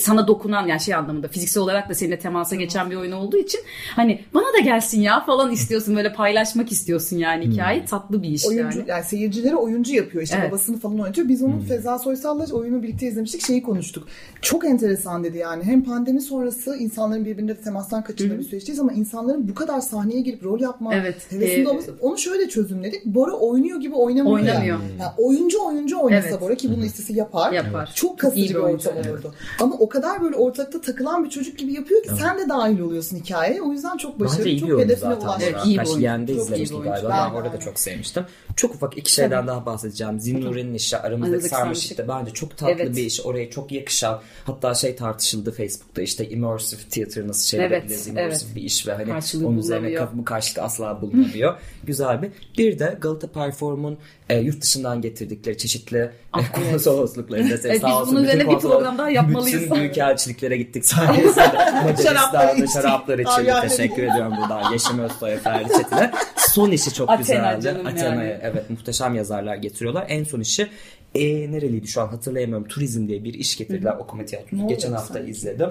sana 0.00 0.28
dokunan 0.28 0.66
yani 0.66 0.80
şey 0.80 0.94
anlamında 0.94 1.28
fiziksel 1.28 1.62
olarak 1.62 1.88
da 1.88 1.94
seninle 1.94 2.18
temasa 2.18 2.56
geçen 2.56 2.90
bir 2.90 2.96
oyun 2.96 3.12
olduğu 3.12 3.36
için 3.36 3.60
hani 3.96 4.20
bana 4.34 4.52
da 4.54 4.58
gelsin 4.58 5.00
ya 5.00 5.24
falan 5.24 5.50
istiyorsun 5.50 5.96
böyle 5.96 6.12
paylaşmak 6.12 6.72
istiyorsun 6.72 7.16
yani 7.16 7.46
hikaye 7.46 7.84
tatlı 7.84 8.22
bir 8.22 8.28
iş 8.28 8.46
oyuncu 8.46 8.78
yani. 8.78 8.90
yani. 8.90 9.04
seyircileri 9.04 9.56
oyuncu 9.56 9.94
yapıyor 9.94 10.24
işte 10.24 10.36
Evet. 10.40 10.50
babasını 10.50 10.78
falan 10.78 10.98
oynatıyor. 11.00 11.28
Biz 11.28 11.42
onun 11.42 11.60
Feza 11.60 11.98
Soysal'la 11.98 12.54
oyunu 12.54 12.82
birlikte 12.82 13.06
izlemiştik 13.06 13.46
şeyi 13.46 13.62
konuştuk. 13.62 14.08
Çok 14.42 14.64
enteresan 14.64 15.24
dedi 15.24 15.38
yani 15.38 15.64
hem 15.64 15.84
pandemi 15.84 16.20
sonrası 16.20 16.76
insanların 16.76 17.24
birbirine 17.24 17.54
temastan 17.56 18.04
kaçındığı 18.04 18.38
bir 18.38 18.44
süreçteyiz 18.44 18.80
ama 18.80 18.92
insanların 18.92 19.48
bu 19.48 19.54
kadar 19.54 19.80
sahneye 19.80 20.20
girip 20.20 20.44
rol 20.44 20.60
yapma 20.60 20.94
Evet. 20.94 21.32
hevesinde 21.32 21.62
Ee, 21.62 21.68
olması 21.68 21.94
onu 22.00 22.18
şöyle 22.18 22.48
çözümledik. 22.48 23.04
Bora 23.04 23.32
oynuyor 23.32 23.80
gibi 23.80 23.94
oynamıyor. 23.94 24.36
Oynamıyor. 24.36 24.78
Yani. 24.80 24.90
Yani 25.00 25.10
oyuncu 25.18 25.66
oyuncu 25.66 25.98
oynasa 26.00 26.28
Evet. 26.28 26.40
Bora 26.40 26.54
ki 26.54 26.70
bunu 26.76 26.84
istese 26.84 27.12
yapar. 27.12 27.52
Yapar. 27.52 27.92
Çok 27.94 28.15
kasıcı 28.18 28.40
İyi 28.40 28.50
bir, 28.50 28.54
ortam 28.54 28.92
evet. 28.96 29.06
olurdu. 29.06 29.34
Ama 29.60 29.74
o 29.78 29.88
kadar 29.88 30.22
böyle 30.22 30.36
ortalıkta 30.36 30.80
takılan 30.80 31.24
bir 31.24 31.30
çocuk 31.30 31.58
gibi 31.58 31.72
yapıyor 31.72 32.02
ki 32.02 32.08
sen 32.18 32.38
de 32.38 32.48
dahil 32.48 32.80
oluyorsun 32.80 33.16
hikayeye. 33.16 33.62
O 33.62 33.72
yüzden 33.72 33.96
çok 33.96 34.20
başarılı, 34.20 34.38
Bence 34.38 34.50
iyi 34.50 34.62
bir 34.62 34.68
çok 34.68 34.80
hedefine 34.80 35.14
ulaştı. 35.14 35.44
Evet, 35.44 35.54
Evet, 35.56 35.66
iyi 35.66 35.72
bir 35.72 35.78
Kaç 35.78 35.88
Çok 35.88 36.00
iyi 36.00 36.36
izlemiştik 36.36 36.84
galiba. 36.84 37.08
Ben 37.08 37.26
Ben 37.26 37.32
de 37.32 37.36
orada 37.36 37.52
da 37.52 37.58
çok 37.58 37.78
sevmiştim. 37.80 38.24
Çok 38.56 38.74
ufak 38.74 38.98
iki 38.98 39.12
şeyden 39.12 39.46
daha 39.46 39.66
bahsedeceğim. 39.66 40.20
Zinnuri'nin 40.20 40.74
işi 40.74 40.96
aramızdaki 40.98 41.98
da 41.98 42.08
bence 42.08 42.32
çok 42.32 42.56
tatlı 42.56 42.72
Evet. 42.72 42.96
bir 42.96 43.04
iş. 43.04 43.20
Oraya 43.20 43.50
çok 43.50 43.72
yakışan. 43.72 44.20
Hatta 44.44 44.74
şey 44.74 44.96
tartışıldı 44.96 45.52
Facebook'ta 45.52 46.02
işte 46.02 46.28
immersive 46.28 46.80
theater 46.90 47.28
nasıl 47.28 47.46
çevirebiliriz? 47.46 47.92
Evet, 47.92 48.06
immersive 48.06 48.48
evet. 48.48 48.56
bir 48.56 48.62
iş 48.62 48.86
ve 48.86 48.92
hani 48.92 49.08
Karşılığı 49.08 49.48
onun 49.48 49.58
üzerine 49.58 49.94
kapı 49.94 50.24
karşılık 50.24 50.58
asla 50.58 51.02
bulunamıyor. 51.02 51.54
Güzel 51.84 52.22
bir. 52.22 52.30
Bir 52.58 52.78
de 52.78 52.98
Galata 53.00 53.26
Perform'un 53.26 53.98
e, 54.28 54.40
yurt 54.40 54.62
dışından 54.62 55.00
getirdikleri 55.00 55.58
çeşitli 55.58 56.10
Ah, 56.32 56.58
e, 56.58 56.70
konsolosluklarında 56.70 57.54
Evet, 57.64 57.80
sağ 57.80 58.05
bunun 58.06 58.22
bütün 58.22 58.34
üzerine 58.34 58.56
bir 58.56 58.60
program 58.60 58.98
daha 58.98 59.10
yapmalıyız. 59.10 59.62
Bütün 59.62 59.74
büyükelçiliklere 59.74 60.56
gittik 60.56 60.86
sayesinde. 60.86 61.46
Macaristan'da 61.84 62.66
şaraplar 62.66 63.18
için 63.18 63.50
Ay, 63.50 63.68
teşekkür 63.68 64.02
ediyorum 64.02 64.34
buradan. 64.40 64.72
Yeşim 64.72 64.98
Özsoy'a, 64.98 65.38
Ferdi 65.38 65.68
Çetin'e. 65.76 66.10
Son 66.36 66.70
işi 66.70 66.94
çok 66.94 67.10
Athena 67.10 67.52
güzeldi. 67.52 67.88
Athena'ya 67.88 68.30
yani. 68.30 68.40
evet 68.42 68.70
muhteşem 68.70 69.14
yazarlar 69.14 69.56
getiriyorlar. 69.56 70.04
En 70.08 70.24
son 70.24 70.40
işi 70.40 70.68
e, 71.14 71.52
nereliydi 71.52 71.88
şu 71.88 72.00
an 72.00 72.08
hatırlayamıyorum. 72.08 72.68
Turizm 72.68 73.08
diye 73.08 73.24
bir 73.24 73.34
iş 73.34 73.56
getirdiler 73.56 73.96
okuma 73.98 74.24
tiyatrosu. 74.24 74.68
Geçen 74.68 74.92
hafta 74.92 75.14
sanki? 75.14 75.30
izledim. 75.30 75.70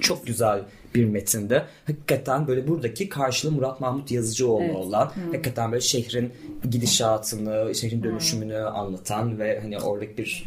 Çok 0.00 0.26
güzel 0.26 0.62
bir 0.94 1.04
metinde. 1.04 1.62
Hakikaten 1.86 2.46
böyle 2.46 2.68
buradaki 2.68 3.08
karşılığı 3.08 3.52
Murat 3.52 3.80
Mahmut 3.80 4.10
Yazıcıoğlu 4.10 4.62
Evet. 4.62 4.76
olan 4.76 5.12
hakikaten 5.26 5.72
böyle 5.72 5.80
şehrin 5.80 6.32
gidişatını, 6.70 7.74
şehrin 7.74 8.02
dönüşümünü 8.02 8.56
anlatan 8.58 9.38
ve 9.38 9.60
hani 9.60 9.78
oradaki 9.78 10.16
bir 10.18 10.44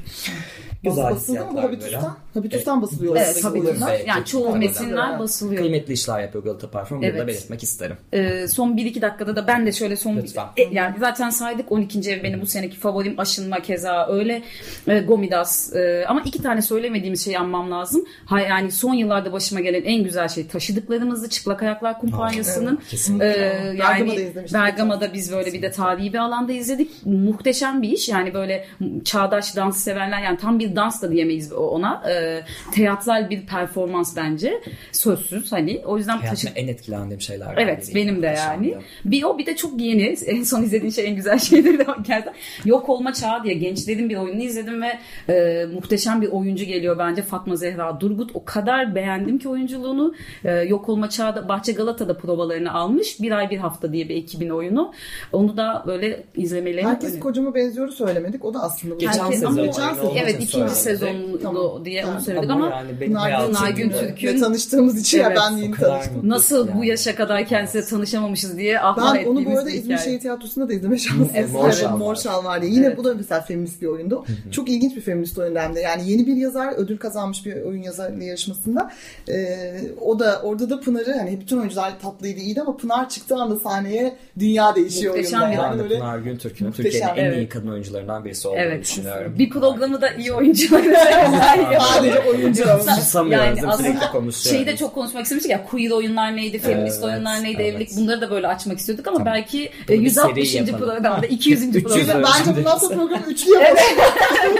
güzel 0.84 1.15
hissiyatlar 1.15 1.56
veren. 1.56 1.67
Habitus'tan? 1.67 2.17
Habitus'tan 2.34 2.82
basılıyor. 2.82 3.15
Evet, 3.15 3.45
oyunlar. 3.45 3.93
Evet. 3.95 4.08
Yani 4.08 4.25
çoğu 4.25 4.45
Evet. 4.49 4.58
metinler 4.60 5.10
Evet. 5.10 5.19
basılıyor. 5.19 5.62
Kıymetli 5.62 5.93
işler 5.93 6.19
yapıyor 6.21 6.43
Galata 6.43 6.71
Parfüm. 6.71 6.97
Bunu 6.97 7.06
da 7.06 7.12
Evet. 7.12 7.27
belirtmek 7.27 7.63
isterim. 7.63 7.97
Ee, 8.13 8.47
son 8.47 8.77
1-2 8.77 9.01
dakikada 9.01 9.36
da 9.36 9.47
ben 9.47 9.65
de 9.65 9.71
şöyle 9.71 9.95
son 9.95 10.17
Lütfen. 10.17 10.45
E, 10.58 10.63
yani 10.71 10.95
zaten 10.99 11.30
saydık 11.30 11.71
12. 11.71 12.12
ev 12.12 12.23
benim 12.23 12.41
bu 12.41 12.45
seneki 12.45 12.77
favorim 12.77 13.19
aşınma 13.19 13.60
keza 13.60 14.08
öyle 14.08 14.41
E, 14.88 14.99
Gomidas 14.99 15.75
E, 15.75 16.06
ama 16.08 16.21
iki 16.25 16.41
tane 16.41 16.62
söylemediğimiz 16.62 17.23
şeyi 17.25 17.39
anmam 17.39 17.71
lazım. 17.71 18.06
Ha, 18.25 18.39
yani 18.39 18.71
son 18.71 18.93
yıllarda 18.93 19.32
başıma 19.34 19.62
gelen 19.62 19.84
en 19.84 20.04
güzel 20.04 20.27
şey 20.33 20.47
taşıdıklarımızdı. 20.47 21.29
Çıplak 21.29 21.63
Ayaklar 21.63 21.99
Kumpanyası'nın. 21.99 22.79
Evet, 23.19 23.79
Bergama'da 23.79 24.21
yani. 24.21 24.53
Bergama'da 24.53 25.13
biz 25.13 25.31
böyle 25.31 25.53
bir 25.53 25.61
de 25.61 25.71
tarihi 25.71 26.13
bir 26.13 26.17
alanda 26.17 26.51
izledik. 26.51 27.05
Muhteşem 27.05 27.81
bir 27.81 27.89
iş. 27.89 28.09
Yani 28.09 28.33
böyle 28.33 28.65
çağdaş 29.05 29.55
dans 29.55 29.83
sevenler 29.83 30.21
yani 30.21 30.37
tam 30.37 30.59
bir 30.59 30.75
dans 30.75 31.01
da 31.01 31.11
diyemeyiz 31.11 31.53
ona. 31.53 32.03
Ee, 32.09 32.41
teatral 32.73 33.29
bir 33.29 33.45
performans 33.45 34.15
bence. 34.15 34.61
Sözsüz 34.91 35.51
hani. 35.51 35.81
O 35.85 35.97
yüzden 35.97 36.21
taşı... 36.21 36.47
En 36.55 36.67
etkilendiğim 36.67 37.21
şeylerden 37.21 37.63
Evet 37.63 37.91
benim 37.95 38.21
de 38.21 38.27
yani. 38.27 38.75
Bir 39.05 39.23
o 39.23 39.37
bir 39.37 39.45
de 39.45 39.55
çok 39.55 39.81
yeni. 39.81 40.01
En 40.31 40.43
son 40.43 40.63
izlediğin 40.63 40.91
şey 40.91 41.07
en 41.07 41.15
güzel 41.15 41.39
şeydir 41.39 41.79
de 41.79 41.85
gerçekten. 42.03 42.33
Yok 42.65 42.89
Olma 42.89 43.13
Çağı 43.13 43.43
diye 43.43 43.53
gençlerin 43.53 44.09
bir 44.09 44.15
oyununu 44.15 44.41
izledim 44.41 44.81
ve 44.81 44.99
e, 45.29 45.65
muhteşem 45.65 46.21
bir 46.21 46.27
oyuncu 46.27 46.65
geliyor 46.65 46.97
bence 46.97 47.21
Fatma 47.21 47.55
Zehra 47.55 48.01
Durgut. 48.01 48.31
O 48.33 48.45
kadar 48.45 48.95
beğendim 48.95 49.39
ki 49.39 49.49
oyunculuğunu. 49.49 50.13
E, 50.45 50.51
Yok 50.51 50.89
Olma 50.89 51.10
Çağı'da 51.10 51.49
Bahçe 51.49 51.71
Galata'da 51.71 52.17
provalarını 52.17 52.73
almış. 52.73 53.21
Bir 53.21 53.31
ay 53.31 53.49
bir 53.49 53.57
hafta 53.57 53.93
diye 53.93 54.10
bir 54.10 54.15
ekibin 54.15 54.49
oyunu. 54.49 54.93
Onu 55.34 55.57
da 55.57 55.84
böyle 55.88 56.23
izlemelerini 56.36 56.88
Herkes 56.89 57.03
öneririm. 57.03 57.21
kocama 57.23 57.55
benziyoru 57.55 57.91
söylemedik. 57.91 58.45
O 58.45 58.53
da 58.53 58.60
aslında 58.60 58.95
bu. 58.95 58.99
Geçen 58.99 59.19
Herkes- 59.23 59.39
sezon. 59.39 59.51
ama 59.51 59.65
geçen 59.65 59.93
sezon. 59.93 60.15
Evet 60.15 60.43
ikinci 60.43 60.75
sezonu 60.75 61.39
Tamam. 61.43 61.86
diye 61.86 62.05
onu 62.05 62.12
Yani 62.12 62.21
söyledik 62.23 62.49
Ama, 62.49 62.65
ama, 62.65 63.29
yani 63.29 63.53
Nagün 63.53 63.89
Türk'ün- 63.89 64.27
ve 64.27 64.39
tanıştığımız 64.39 65.01
için 65.01 65.19
ya 65.19 65.27
Evet. 65.27 65.38
ben 65.41 65.57
yeni 65.57 65.75
tanıştım. 65.75 66.29
nasıl 66.29 66.67
yani. 66.67 66.77
bu 66.79 66.86
yaşa 66.86 67.15
kadar 67.15 67.45
kendisiyle 67.45 67.86
tanışamamışız 67.86 68.57
diye 68.57 68.79
ahlar 68.79 69.17
Ben 69.19 69.25
onu 69.25 69.45
bu 69.45 69.49
arada 69.49 69.69
İzmir. 69.69 69.97
Şehir 69.97 70.19
Tiyatrosu'nda 70.19 70.69
da 70.69 70.73
izleme 70.73 70.97
şansım 70.97 71.29
Evet. 71.36 71.49
Mor 71.97 72.15
var 72.43 72.62
diye. 72.62 72.71
Yine 72.71 72.86
Evet. 72.86 72.97
bu 72.97 73.03
da 73.03 73.13
mesela 73.15 73.41
feminist 73.41 73.81
bir 73.81 73.88
oyundu. 73.88 74.25
Çok 74.51 74.69
ilginç 74.69 74.95
bir 74.95 75.01
feminist 75.01 75.38
oyun 75.38 75.55
hem 75.55 75.75
de. 75.75 75.79
Yani 75.79 76.10
yeni 76.12 76.27
bir 76.27 76.36
yazar 76.36 76.73
ödül 76.77 76.97
kazanmış 76.97 77.45
bir 77.45 77.62
oyun 77.62 77.81
yazarlığı 77.81 78.23
yarışmasında. 78.23 78.91
Ee, 79.29 79.81
o 80.01 80.11
da 80.19 80.41
orada 80.43 80.69
da 80.69 80.80
Pınar'ı 80.80 81.13
hani 81.17 81.41
bütün 81.41 81.58
oyuncular 81.58 82.00
tatlıydı 82.00 82.39
iyiydi 82.39 82.62
ama 82.62 82.78
Pınar 82.78 83.10
çıktığı 83.10 83.36
anda 83.36 83.60
sahneye 83.60 84.15
dünya 84.39 84.76
değişiyor 84.76 85.15
Muhteşem 85.15 85.41
oyunda. 85.41 85.62
Yani 85.62 85.80
de 85.80 85.84
böyle 85.84 86.00
Pınar 86.00 86.19
Güntürk'ün 86.19 86.71
Türkiye'nin 86.71 87.15
en 87.15 87.32
iyi 87.32 87.36
evet. 87.38 87.50
kadın 87.50 87.67
oyuncularından 87.67 88.26
birisi 88.26 88.47
olduğunu 88.47 88.60
Evet. 88.62 88.82
düşünüyorum. 88.84 89.36
Bir 89.39 89.50
programı 89.50 90.02
da 90.02 90.10
iyi 90.13 90.34
oyuncular 90.34 90.80
üzerinden 90.84 91.62
yapalım. 91.71 91.80
sadece 91.93 92.19
oyuncu. 92.19 92.63
Susamıyoruz, 92.95 93.45
yani 93.47 93.56
sürekli 93.60 93.67
aslında 93.67 94.12
konuşuyoruz. 94.12 94.50
şeyde 94.60 94.76
çok 94.78 94.93
konuşmak 94.95 95.24
istemiştik 95.24 95.52
ya 95.52 95.65
queer 95.65 95.91
oyunlar 95.91 96.36
neydi, 96.36 96.60
feminist 96.60 97.04
Evet, 97.04 97.13
oyunlar 97.13 97.43
neydi, 97.43 97.62
evet. 97.62 97.74
evlilik 97.76 97.97
bunları 97.97 98.21
da 98.21 98.32
böyle 98.32 98.47
açmak 98.47 98.80
istiyorduk 98.80 99.08
ama 99.08 99.17
Tamam. 99.17 99.34
belki 99.34 99.63
e, 99.65 99.69
Bunu 99.88 99.97
bir 99.97 100.02
160. 100.02 100.50
seri 100.52 100.58
yapalım. 100.71 100.80
programda 100.89 101.26
200. 101.26 101.63
300 101.76 101.84
programda 101.84 102.28
Bence 102.39 102.56
bundan 102.60 102.78
sonra 102.78 102.95
programı 102.95 103.26
üçlü 103.28 103.52
yapalım. 103.54 103.78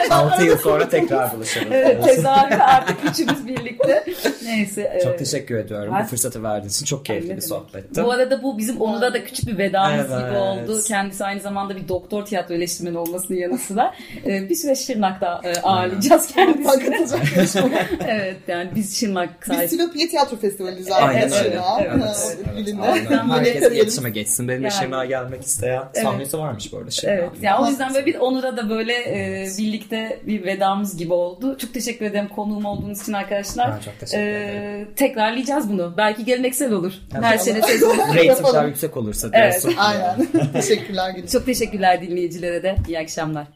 6 0.10 0.44
yıl 0.44 0.58
sonra 0.58 0.90
tekrar 0.90 1.34
buluşalım. 1.36 1.68
Evet, 1.72 2.04
tezahür 2.04 2.60
artık 2.60 2.98
üçümüz 3.12 3.48
birlikte. 3.48 4.04
Neyse. 4.46 5.00
Çok 5.04 5.14
e, 5.16 5.18
teşekkür 5.42 5.66
ediyorum. 5.66 5.94
ben- 5.96 6.04
Bu 6.04 6.08
fırsatı 6.08 6.44
verdiğiniz 6.44 6.76
için 6.76 6.86
çok 6.86 7.06
keyifli 7.06 7.36
bir 7.36 7.42
sohbetti. 7.42 8.04
Bu 8.04 8.12
arada 8.12 8.44
bu 8.44 8.58
bizim 8.58 8.82
Onur'a 8.82 9.14
da 9.14 9.24
küçük 9.24 9.48
bir 9.48 9.58
vedamız 9.58 10.06
Evet. 10.12 10.26
gibi 10.28 10.38
oldu. 10.38 10.80
Kendisi 10.88 11.26
aynı 11.26 11.40
zamanda 11.42 11.76
bir 11.76 11.88
doktor 11.88 12.26
tiyatro 12.26 12.56
eleştirmeni 12.56 12.98
olmasının 12.98 13.38
yanı 13.38 13.58
sıra. 13.58 13.94
e, 14.26 14.50
bir 14.50 14.56
süre 14.56 14.76
Şırnak'ta 14.76 15.42
e, 15.44 15.54
ağırlayacağız 15.62 16.28
kendisini. 16.28 17.72
Evet 18.08 18.38
yani 18.48 18.70
biz 18.76 19.00
Şırnak 19.00 19.30
Biz 19.42 19.56
sayesinde. 19.56 19.82
Silopiye 19.84 20.08
Tiyatro 20.10 20.38
Festivali 20.38 20.76
Evet, 20.76 20.92
Aynen 20.92 21.32
öyle. 21.34 21.60
evet, 21.82 22.38
evet. 22.56 22.76
Aynen. 22.82 23.30
Herkes 23.30 23.72
iletişime 23.72 24.10
geçsin. 24.10 24.48
Benim 24.48 24.62
Yani. 24.64 24.74
yaşıma 24.74 25.06
gelmek 25.06 25.44
isteyen 25.44 25.84
Evet. 25.94 26.04
sahnesi 26.06 26.38
varmış 26.38 26.74
bu 26.74 26.78
arada. 26.78 26.92
Şırnak. 26.92 27.20
Evet. 27.20 27.30
Yani 27.42 27.66
o 27.66 27.70
yüzden 27.70 27.94
böyle 27.94 28.06
bir 28.06 28.16
Onur'a 28.16 28.58
da 28.58 28.70
böyle 28.70 28.94
e, 28.94 29.48
birlikte 29.58 30.20
bir 30.28 30.46
vedamız 30.46 30.98
gibi 30.98 31.14
oldu. 31.14 31.58
Çok 31.58 31.74
teşekkür 31.74 32.06
ederim 32.06 32.28
konuğum 32.36 32.66
olduğunuz 32.66 33.02
için 33.02 33.14
arkadaşlar. 33.14 33.72
Ben 33.72 33.80
çok 33.80 34.00
teşekkür 34.00 34.24
ederim. 34.24 34.88
E, 34.92 34.96
tekrarlayacağız 35.36 35.70
bunu. 35.70 35.94
Belki 35.98 36.26
geleneksel 36.26 36.72
olur. 36.74 36.94
Evet. 37.14 37.24
Her 37.24 37.38
sene 37.38 37.62
sezon. 37.62 37.98
Ratingler 37.98 38.24
Yapalım. 38.24 38.68
yüksek 38.68 38.98
olursa 38.98 39.30
Evet. 39.34 39.52
diyorsun. 39.64 39.74
Aynen. 39.82 40.28
Teşekkürler 40.54 41.12
Gül. 41.12 41.28
Çok 41.28 41.46
teşekkürler 41.46 42.02
dinleyicilere 42.02 42.64
de. 42.64 42.76
İyi 42.88 43.00
akşamlar. 43.00 43.48